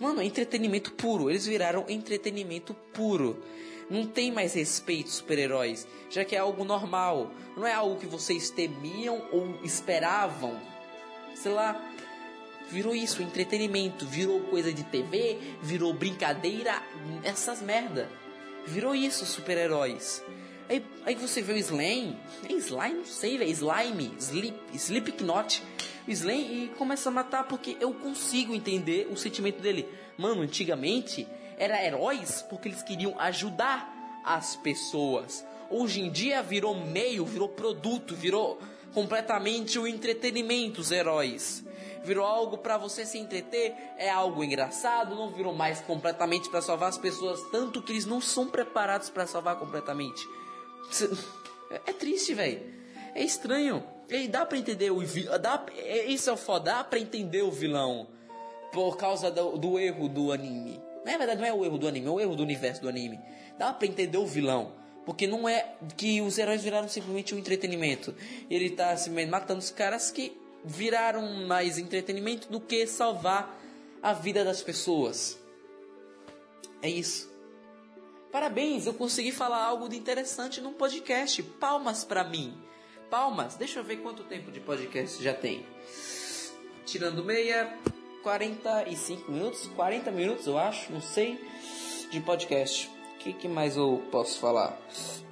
[0.00, 1.28] Mano, é entretenimento puro.
[1.28, 3.42] Eles viraram entretenimento puro.
[3.90, 7.32] Não tem mais respeito super-heróis, já que é algo normal.
[7.56, 10.58] Não é algo que vocês temiam ou esperavam.
[11.34, 11.78] Sei lá,
[12.70, 16.82] virou isso, entretenimento, virou coisa de TV, virou brincadeira,
[17.24, 18.08] essas merda.
[18.66, 20.22] Virou isso, super-heróis.
[20.70, 22.16] Aí, aí você vê o Slime,
[22.48, 22.98] é Slime?
[22.98, 25.64] Não sei, velho, Slime, Sleep, Slipknot,
[26.06, 29.88] o Slime e começa a matar porque eu consigo entender o sentimento dele.
[30.16, 31.26] Mano, antigamente
[31.58, 35.44] era heróis porque eles queriam ajudar as pessoas.
[35.68, 38.60] Hoje em dia virou meio, virou produto, virou
[38.94, 41.64] completamente o entretenimento, os heróis.
[42.04, 46.90] Virou algo pra você se entreter, é algo engraçado, não virou mais completamente pra salvar
[46.90, 50.24] as pessoas, tanto que eles não são preparados pra salvar completamente.
[51.86, 52.60] É triste, velho.
[53.14, 53.82] É estranho.
[54.08, 57.42] E dá pra entender o vi- dá é- Isso é o foda, dá pra entender
[57.42, 58.08] o vilão
[58.72, 60.80] por causa do, do erro do anime.
[61.04, 63.18] Na verdade, não é o erro do anime, é o erro do universo do anime.
[63.58, 64.72] Dá pra entender o vilão.
[65.06, 68.14] Porque não é que os heróis viraram simplesmente um entretenimento.
[68.50, 73.58] Ele tá simplesmente matando os caras que viraram mais entretenimento do que salvar
[74.02, 75.38] a vida das pessoas.
[76.82, 77.29] É isso.
[78.32, 81.42] Parabéns, eu consegui falar algo de interessante num podcast.
[81.42, 82.56] Palmas pra mim.
[83.10, 83.56] Palmas.
[83.56, 85.66] Deixa eu ver quanto tempo de podcast já tem.
[86.86, 87.76] Tirando meia,
[88.22, 91.40] 45 minutos, 40 minutos eu acho, não sei,
[92.12, 92.88] de podcast.
[93.14, 94.78] O que, que mais eu posso falar?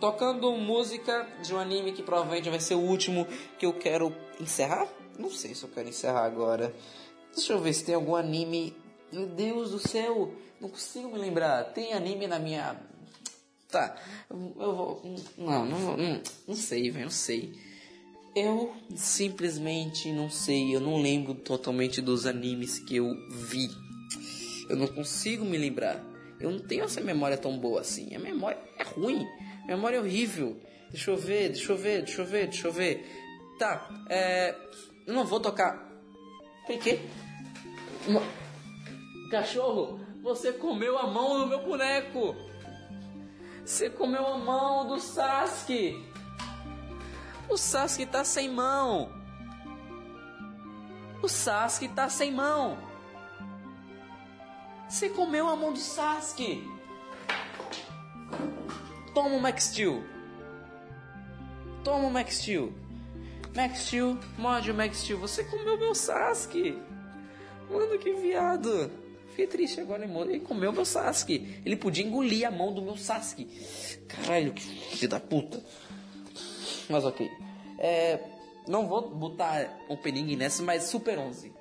[0.00, 3.26] Tocando música de um anime que provavelmente vai ser o último
[3.58, 4.88] que eu quero encerrar.
[5.16, 6.74] Não sei se eu quero encerrar agora.
[7.34, 8.76] Deixa eu ver se tem algum anime.
[9.10, 11.64] Meu Deus do céu, não consigo me lembrar.
[11.72, 12.76] Tem anime na minha.
[13.70, 13.96] Tá,
[14.30, 15.02] eu vou.
[15.36, 17.52] Não, não, vou- não, não sei, velho, não sei.
[18.34, 23.68] Eu simplesmente não sei, eu não lembro totalmente dos animes que eu vi.
[24.68, 26.02] Eu não consigo me lembrar.
[26.38, 28.14] Eu não tenho essa memória tão boa assim.
[28.14, 29.26] A memória é ruim.
[29.64, 30.56] A memória é horrível.
[30.90, 33.04] Deixa eu ver, deixa eu ver, deixa eu ver, deixa eu ver.
[33.58, 34.54] Tá, é.
[35.06, 35.86] Eu não vou tocar.
[36.66, 37.00] Por quê?
[39.30, 42.36] Cachorro, você comeu a mão do meu boneco.
[43.64, 46.06] Você comeu a mão do Sasuke.
[47.48, 49.10] O Sasuke tá sem mão.
[51.22, 52.76] O Sasuke tá sem mão.
[54.86, 56.62] Você comeu a mão do Sasuke.
[59.14, 60.04] Toma o Max Steel.
[61.82, 62.70] Toma o Max Steel.
[63.56, 65.18] Max Steel, morde o Max Steel.
[65.20, 66.78] Você comeu meu Sasuke.
[67.70, 69.07] Mano, que viado.
[69.38, 70.32] Fiquei triste agora, hein, mano.
[70.32, 71.60] Ele comeu meu Sasuke.
[71.64, 73.46] Ele podia engolir a mão do meu Sasuke.
[74.08, 75.62] Caralho, que filho da puta.
[76.90, 77.30] Mas ok.
[77.78, 78.18] É,
[78.66, 81.52] não vou botar opening nessa, mas Super 11.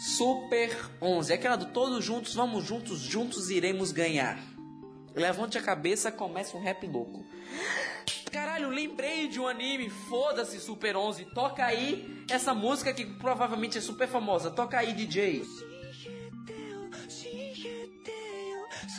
[0.00, 1.30] Super 11.
[1.30, 4.42] É aquela do todos juntos, vamos juntos, juntos iremos ganhar.
[5.14, 7.24] Levante a cabeça, começa um rap louco.
[8.32, 11.26] Caralho, lembrei de um anime, foda-se Super 11.
[11.26, 14.50] Toca aí essa música que provavelmente é super famosa.
[14.50, 15.44] Toca aí, DJ.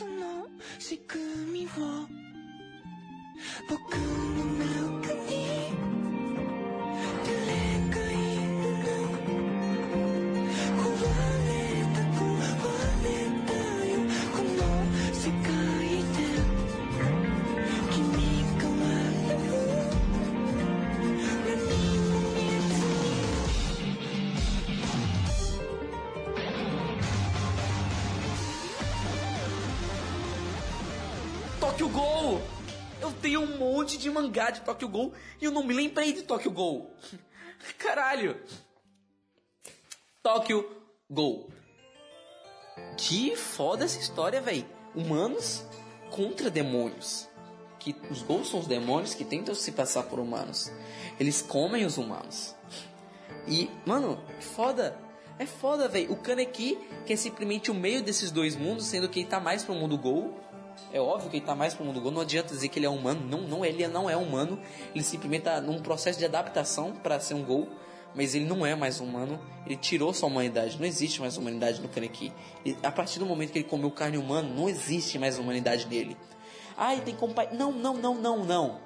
[0.02, 0.48] その
[0.80, 1.22] 仕組
[1.52, 1.68] みを
[3.70, 5.51] 僕の中に
[33.62, 36.90] monte de mangá de Tokyo Ghoul e eu não me lembrei de Tokyo Ghoul.
[37.78, 38.40] Caralho!
[40.22, 40.68] Tokyo
[41.10, 41.50] Ghoul.
[42.96, 44.66] Que foda essa história, véi.
[44.94, 45.64] Humanos
[46.10, 47.28] contra demônios.
[47.78, 50.70] Que os Ghouls são os demônios que tentam se passar por humanos.
[51.18, 52.54] Eles comem os humanos.
[53.46, 54.96] E, mano, foda.
[55.38, 56.12] É foda, velho.
[56.12, 59.64] O Kaneki, que é simplesmente o meio desses dois mundos, sendo que ele tá mais
[59.64, 60.38] pro mundo Gol.
[60.92, 62.10] É óbvio que ele tá mais pro mundo Gol.
[62.10, 63.20] Não adianta dizer que ele é humano.
[63.28, 64.58] Não, não, ele não é humano.
[64.94, 67.68] Ele simplesmente tá num processo de adaptação para ser um Gol.
[68.14, 69.40] Mas ele não é mais humano.
[69.64, 70.78] Ele tirou sua humanidade.
[70.78, 72.32] Não existe mais humanidade no Kaneki.
[72.82, 76.16] A partir do momento que ele comeu carne humana, não existe mais humanidade nele.
[76.76, 77.56] Ai, tem compaixão.
[77.56, 78.80] Não, não, não, não, não.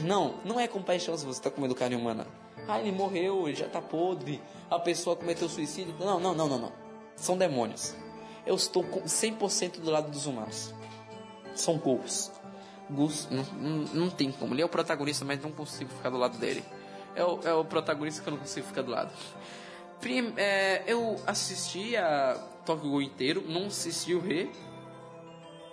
[0.00, 2.26] Não, não é compaixão se você tá comendo carne humana.
[2.68, 4.40] Ah, ele morreu, ele já tá podre.
[4.70, 5.94] A pessoa cometeu suicídio.
[5.98, 6.72] Não, não, não, não, não.
[7.14, 7.94] São demônios.
[8.44, 10.74] Eu estou com 100% do lado dos humanos.
[11.56, 12.30] São ghouls.
[12.90, 13.44] Ghouls não,
[13.92, 14.54] não, tem como.
[14.54, 16.62] Ele é o protagonista, mas não consigo ficar do lado dele.
[17.14, 19.10] É o, é o protagonista que eu não consigo ficar do lado.
[20.36, 22.34] É, eu assisti a
[22.64, 24.50] Tokyo Ghoul inteiro, não assisti o Re,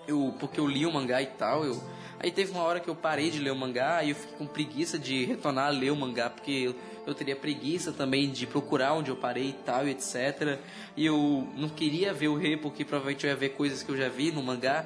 [0.07, 1.81] eu, porque eu li o mangá e tal, eu...
[2.19, 4.47] Aí teve uma hora que eu parei de ler o mangá e eu fiquei com
[4.47, 6.73] preguiça de retornar a ler o mangá, porque
[7.05, 10.57] eu teria preguiça também de procurar onde eu parei e tal, e etc.
[10.95, 13.97] E eu não queria ver o rei, porque provavelmente eu ia ver coisas que eu
[13.97, 14.85] já vi no mangá.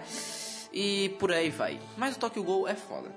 [0.80, 1.80] E por aí vai.
[1.98, 3.10] Mas o Tokyo Ghoul é foda.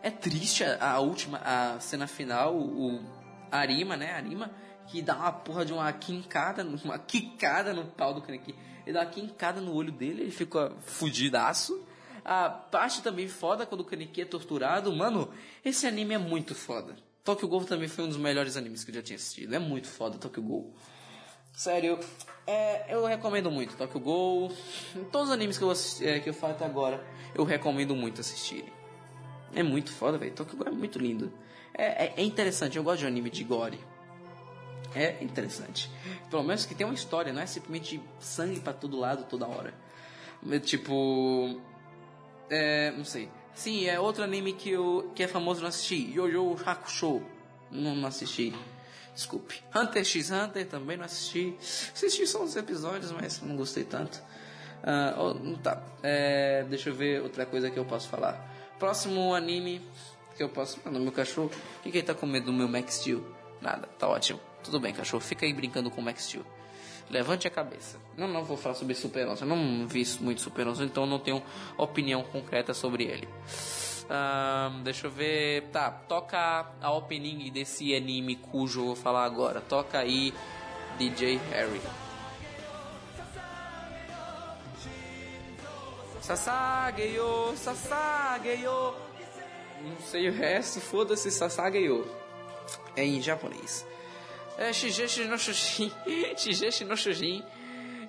[0.00, 3.02] É triste a, a última, a cena final, o
[3.50, 4.12] Arima, né?
[4.12, 4.52] Arima,
[4.86, 8.54] que dá uma porra de uma quincada, uma quicada no pau do Kaneki.
[8.86, 11.84] Ele dá uma quincada no olho dele, ele fica fudidaço.
[12.24, 14.94] A parte também foda quando o Kaneki é torturado.
[14.94, 15.28] Mano,
[15.64, 16.94] esse anime é muito foda.
[17.24, 19.52] Tokyo Ghoul também foi um dos melhores animes que eu já tinha assistido.
[19.52, 20.72] É muito foda Tokyo Ghoul.
[21.54, 22.00] Sério,
[22.46, 24.52] é, eu recomendo muito Tokyo Ghoul.
[25.12, 27.02] Todos os animes que eu, assisti, é, que eu falo até agora,
[27.32, 28.72] eu recomendo muito assistirem.
[29.54, 30.32] É muito foda, velho.
[30.32, 31.32] Tokyo Ghoul é muito lindo.
[31.72, 33.78] É, é, é interessante, eu gosto de anime de gore.
[34.96, 35.88] É interessante.
[36.28, 39.72] Pelo menos que tem uma história, não é simplesmente sangue pra todo lado toda hora.
[40.50, 41.60] É, Tipo.
[42.50, 42.90] É.
[42.92, 43.28] Não sei.
[43.54, 46.12] Sim, é outro anime que, eu, que é famoso não assisti.
[46.12, 47.22] Yo-Yo Hakusho.
[47.70, 48.52] Não, não assisti.
[49.14, 49.62] Desculpe.
[49.74, 51.56] Hunter x Hunter também não assisti.
[51.60, 54.20] Assisti só uns episódios, mas não gostei tanto.
[54.82, 55.82] Ah, oh, tá.
[56.02, 58.52] É, deixa eu ver outra coisa que eu posso falar.
[58.78, 59.80] Próximo anime
[60.36, 60.78] que eu posso.
[60.84, 61.50] Ah, no meu cachorro.
[61.78, 63.24] O que, que ele tá com medo do meu Max Steel?
[63.60, 64.40] Nada, tá ótimo.
[64.62, 65.22] Tudo bem, cachorro.
[65.22, 66.44] Fica aí brincando com o Max Steel.
[67.10, 67.98] Levante a cabeça.
[68.16, 69.42] Não, não vou falar sobre Super 11.
[69.42, 71.42] Eu não vi muito Super 11, então não tenho
[71.76, 73.28] opinião concreta sobre ele.
[74.08, 75.68] Ahn, deixa eu ver.
[75.72, 79.60] Tá, toca a opening desse anime cujo eu vou falar agora.
[79.60, 80.32] Toca aí
[80.98, 81.80] DJ Harry.
[86.20, 88.94] Sasageyo, Sasageyo.
[89.82, 92.06] Não sei o resto, foda-se Sasageyo.
[92.96, 93.86] É em japonês.
[94.56, 95.92] É Shigeshi no Shujin.
[96.36, 97.44] Shigeshi no Shujin.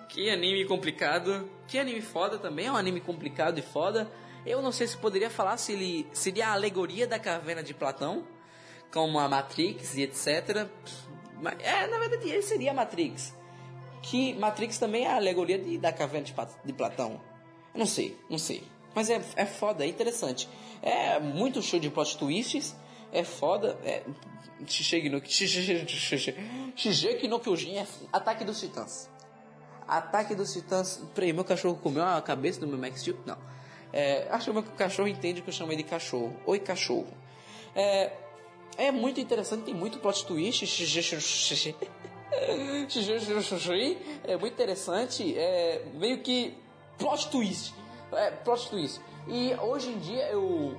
[0.07, 1.49] Que anime complicado.
[1.67, 2.67] Que anime foda também.
[2.67, 4.09] É um anime complicado e foda.
[4.45, 8.25] Eu não sei se poderia falar se ele seria a alegoria da caverna de Platão.
[8.93, 10.67] Como a Matrix e etc.
[11.41, 13.35] Mas, é, na verdade, ele seria a Matrix.
[14.01, 16.33] Que Matrix também é a alegoria de- da caverna de,
[16.63, 17.19] de Platão.
[17.73, 18.63] Eu não sei, não sei.
[18.93, 20.47] Mas é, é foda, é interessante.
[20.81, 22.75] É muito show de plot twists.
[23.11, 23.77] É foda.
[23.83, 24.03] É.
[24.65, 25.21] Shigeki no,
[26.75, 29.09] Shigeki no Kyojin é Ataque dos Titãs.
[29.87, 31.03] Ataque dos Titãs.
[31.13, 33.17] Peraí, meu cachorro comeu a cabeça do meu Max Steel?
[33.25, 33.37] Não.
[33.95, 36.35] É, que o cachorro entende que eu chamei de cachorro.
[36.45, 37.07] Oi, cachorro.
[37.73, 38.11] É,
[38.77, 40.65] é muito interessante, tem muito plot twist.
[44.27, 45.37] É muito interessante.
[45.37, 46.53] É meio que
[46.97, 47.73] plot twist.
[48.11, 48.99] É, plot twist.
[49.29, 50.77] E hoje em dia eu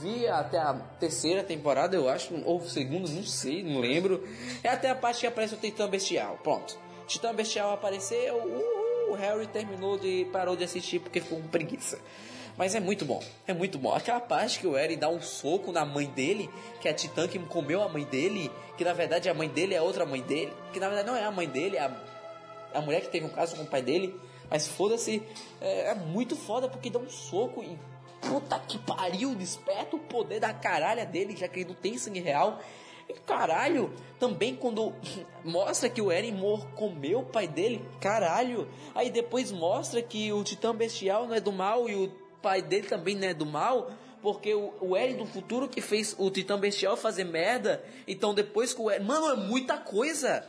[0.00, 4.26] vi até a terceira temporada, eu acho, ou segunda, não sei, não lembro.
[4.64, 6.38] É até a parte que aparece o Titã Bestial.
[6.42, 6.76] Pronto.
[7.06, 12.00] Titã Bestial apareceu, uhul, o Harry terminou de parou de assistir porque ficou com preguiça.
[12.58, 13.94] Mas é muito bom, é muito bom.
[13.94, 16.50] Aquela parte que o Eren dá um soco na mãe dele,
[16.80, 19.74] que é a Titã que comeu a mãe dele, que na verdade a mãe dele
[19.74, 21.96] é outra mãe dele, que na verdade não é a mãe dele, é a,
[22.74, 24.20] a mulher que teve um caso com o pai dele.
[24.50, 25.22] Mas foda-se,
[25.60, 27.78] é, é muito foda porque dá um soco e
[28.20, 32.18] puta que pariu, desperta o poder da caralha dele, já que ele não tem sangue
[32.18, 32.58] real.
[33.08, 34.92] E caralho, também quando
[35.44, 38.68] mostra que o Eren Mor comeu o pai dele, caralho.
[38.96, 42.86] Aí depois mostra que o Titã Bestial não é do mal e o pai dele
[42.86, 43.90] também não é do mal.
[44.20, 47.84] Porque o, o Eren do futuro que fez o Titã Bestial fazer merda.
[48.06, 49.04] Então depois que o Eren.
[49.04, 50.44] Mano, é muita coisa.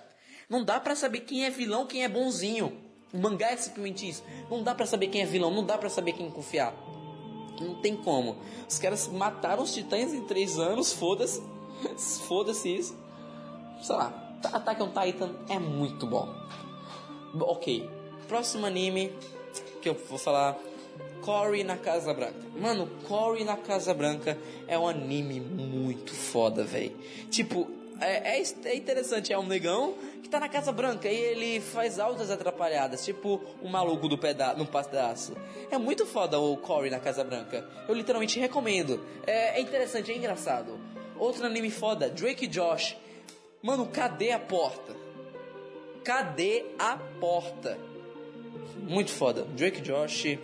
[0.49, 2.75] Não dá pra saber quem é vilão, quem é bonzinho.
[3.13, 4.23] O mangá é simplesmente isso.
[4.49, 6.73] Não dá pra saber quem é vilão, não dá pra saber quem confiar.
[7.59, 8.37] Não tem como.
[8.67, 11.41] Os caras mataram os titãs em três anos, foda-se.
[12.27, 12.97] Foda-se isso.
[13.81, 16.27] Sei lá, Attack on Titan é muito bom.
[17.39, 17.89] Ok,
[18.27, 19.13] próximo anime
[19.81, 20.57] que eu vou falar.
[21.21, 22.39] Cory na Casa Branca.
[22.59, 26.95] Mano, Cory na Casa Branca é um anime muito foda, velho.
[27.29, 31.59] Tipo, é, é, é interessante, é um negão que tá na Casa Branca e ele
[31.59, 35.35] faz altas atrapalhadas, tipo um maluco do peda no pedaço.
[35.69, 37.67] É muito foda o Cory na Casa Branca.
[37.87, 39.03] Eu literalmente recomendo.
[39.27, 40.79] É, é interessante, é engraçado.
[41.17, 42.95] Outro anime foda, Drake e Josh.
[43.61, 44.95] Mano, cadê a porta?
[46.03, 47.77] Cadê a porta?
[48.77, 49.43] Muito foda.
[49.43, 50.39] Drake e Josh.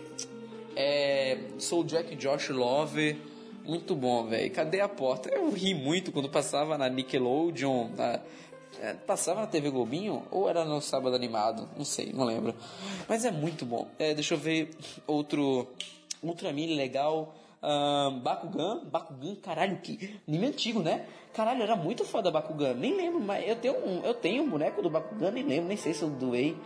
[0.76, 3.18] É, sou Jack Josh Love.
[3.64, 4.50] Muito bom, velho.
[4.52, 5.30] Cadê a porta?
[5.30, 7.88] Eu ri muito quando passava na Nickelodeon.
[7.96, 8.20] Na,
[8.80, 10.22] é, passava na TV Globinho?
[10.30, 11.66] Ou era no sábado animado?
[11.78, 12.54] Não sei, não lembro.
[13.08, 13.88] Mas é muito bom.
[13.98, 14.70] É, deixa eu ver
[15.06, 15.66] outro.
[16.46, 17.34] Anime legal.
[17.62, 21.06] Um, Bakugan, Bakugan, caralho, que anime antigo, né?
[21.32, 22.74] Caralho, era muito foda Bakugan.
[22.74, 25.76] Nem lembro, mas eu tenho um, eu tenho um boneco do Bakugan, nem lembro, nem
[25.76, 26.56] sei se eu doei.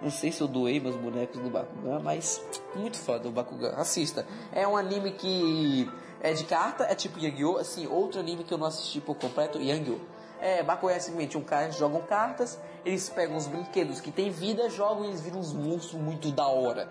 [0.00, 2.40] Não sei se eu doei meus bonecos do Bakugan, mas
[2.74, 3.74] muito foda o Bakugan.
[3.76, 4.24] Assista.
[4.52, 5.90] É um anime que
[6.20, 7.58] é de carta, é tipo Yu-Gi-Oh!
[7.58, 9.98] Assim, outro anime que eu não assisti por completo, Yu-Gi-Oh!
[10.40, 14.30] É, Bakugan é simplesmente um cara que jogam cartas, eles pegam os brinquedos que tem
[14.30, 16.88] vida, jogam e eles viram uns monstros muito da hora.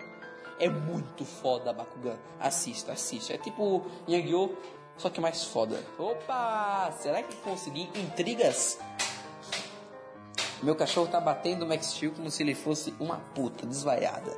[0.60, 2.16] É muito foda Bakugan.
[2.38, 3.32] Assista, assista.
[3.32, 4.50] É tipo Yu-Gi-Oh!
[4.98, 5.80] Só que mais foda.
[5.98, 6.90] Opa!
[6.98, 8.78] Será que consegui intrigas?
[10.62, 14.36] Meu cachorro tá batendo o Max Steel como se ele fosse uma puta desvaiada.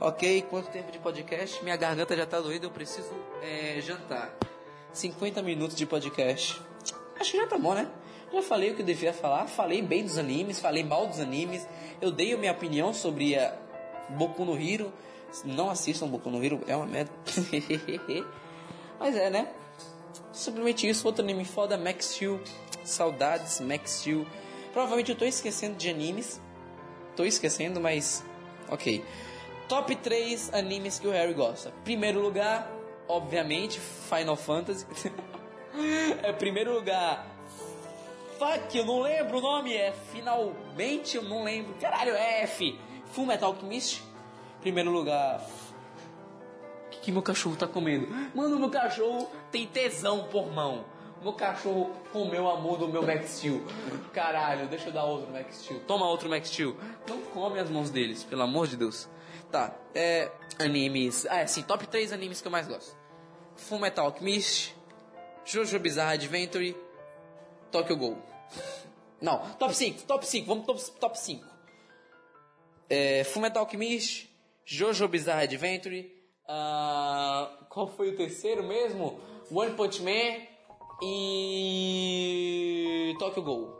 [0.00, 1.62] Ok, quanto tempo de podcast?
[1.62, 3.10] Minha garganta já tá doída, eu preciso
[3.40, 4.34] é, jantar.
[4.92, 6.60] 50 minutos de podcast.
[7.18, 7.88] Acho que já tá bom, né?
[8.32, 11.68] Já falei o que eu devia falar, falei bem dos animes, falei mal dos animes,
[12.00, 13.56] eu dei a minha opinião sobre a
[14.08, 14.92] Boku no Hero.
[15.44, 17.12] Não assistam Boku no Hero, é uma merda.
[18.98, 19.48] Mas é, né?
[20.32, 22.40] Simplesmente isso, outro anime foda, Max Steel.
[22.84, 24.26] Saudades, Max Steel.
[24.72, 26.40] Provavelmente eu tô esquecendo de animes.
[27.14, 28.24] Tô esquecendo, mas.
[28.68, 29.04] Ok.
[29.68, 31.72] Top 3 animes que o Harry gosta.
[31.84, 32.70] Primeiro lugar,
[33.06, 34.86] obviamente, Final Fantasy.
[36.22, 37.26] é primeiro lugar.
[38.38, 39.74] Fuck, eu não lembro o nome.
[39.74, 41.74] É finalmente, eu não lembro.
[41.74, 42.78] Caralho, é F.
[43.12, 44.02] Full Metal Alchemist.
[44.60, 45.40] Primeiro lugar.
[46.86, 48.08] O que, que meu cachorro tá comendo?
[48.34, 50.84] Mano, meu cachorro tem tesão por mão.
[51.22, 53.62] Meu cachorro comeu a mão do meu Max Steel.
[54.12, 55.80] Caralho, deixa eu dar outro Max Steel.
[55.86, 56.76] Toma outro Max Steel.
[57.08, 59.08] Não come as mãos deles, pelo amor de Deus.
[59.50, 60.30] Tá, é.
[60.58, 61.24] Animes.
[61.26, 62.96] Ah, é sim, top 3 animes que eu mais gosto:
[63.54, 64.74] Full Metal Alchemist,
[65.44, 66.76] Jojo Bizarre Adventure,
[67.70, 68.18] Tokyo Ghoul.
[69.20, 71.46] Não, top 5, top 5, vamos top, top 5.
[72.90, 74.28] É, Full Metal Alchemist,
[74.64, 76.12] Jojo Bizarre Adventure,
[76.48, 79.20] ah, qual foi o terceiro mesmo?
[79.50, 80.51] One Punch Man
[81.02, 82.62] e
[83.18, 83.76] Tokyo Ghoul.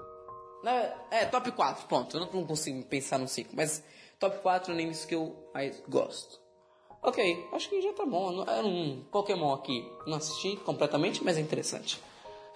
[0.63, 0.73] Não,
[1.11, 2.17] É, top 4, pronto.
[2.17, 3.83] Eu não consigo pensar no 5, mas
[4.19, 6.41] top 4 animes que eu mais gosto.
[7.03, 8.43] Ok, acho que já tá bom.
[8.43, 9.85] Era um Pokémon aqui.
[10.07, 12.01] Não assisti completamente, mas é interessante.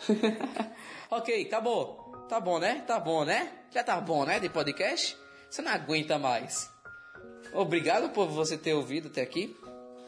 [1.10, 2.12] ok, acabou.
[2.28, 2.84] Tá bom, né?
[2.86, 3.52] Tá bom, né?
[3.72, 4.38] Já tá bom, né?
[4.38, 5.16] De podcast?
[5.50, 6.70] Você não aguenta mais.
[7.52, 9.56] Obrigado por você ter ouvido até aqui.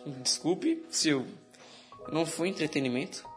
[0.07, 1.27] Desculpe se eu
[2.13, 3.29] não fui entretenimento.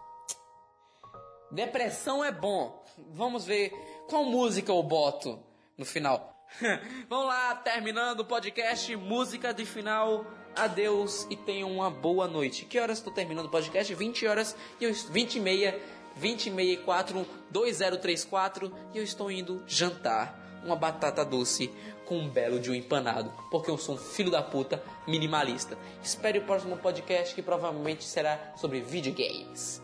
[1.52, 2.84] Depressão é bom.
[3.14, 3.72] Vamos ver
[4.10, 5.39] qual música eu boto
[5.78, 6.47] no final.
[7.10, 10.26] Vamos lá, terminando o podcast, música de final.
[10.56, 12.66] Adeus e tenham uma boa noite.
[12.66, 13.93] Que horas estou terminando o podcast?
[13.93, 15.82] 20 horas e eu 20 e meia,
[16.16, 21.72] 20 e meia e 4, 2034 e eu estou indo jantar uma batata doce
[22.06, 25.78] com um belo de um empanado, porque eu sou um filho da puta minimalista.
[26.04, 29.82] Espere o próximo podcast que provavelmente será sobre videogames.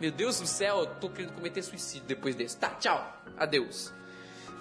[0.00, 2.56] Meu Deus do céu, eu tô querendo cometer suicídio depois desse.
[2.56, 3.22] Tá, tchau.
[3.36, 3.92] Adeus.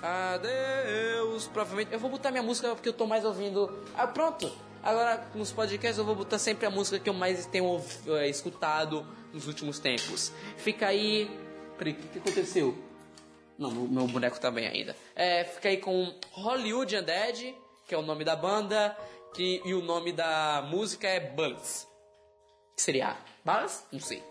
[0.02, 1.48] Adeus.
[1.48, 3.84] Provavelmente eu vou botar minha música porque eu tô mais ouvindo.
[3.96, 4.52] Ah, pronto.
[4.84, 9.06] Agora nos podcasts eu vou botar sempre a música que eu mais tenho eh, escutado
[9.32, 10.32] nos últimos tempos.
[10.58, 11.30] Fica aí.
[11.78, 12.78] Peraí, o que que aconteceu?
[13.58, 14.96] Não, meu boneco tá bem ainda.
[15.16, 17.56] É, fica aí com Hollywood Undead,
[17.88, 18.98] que é o nome da banda,
[19.36, 21.20] que, e o nome da música é.
[21.20, 23.86] Que seria Buzz?
[23.92, 24.24] Não sei.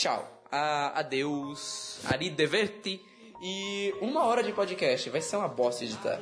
[0.00, 0.26] Tchau.
[0.50, 2.00] Ah, adeus.
[2.06, 3.04] Arrivederci.
[3.42, 5.10] E uma hora de podcast.
[5.10, 6.18] Vai ser uma bosta editar.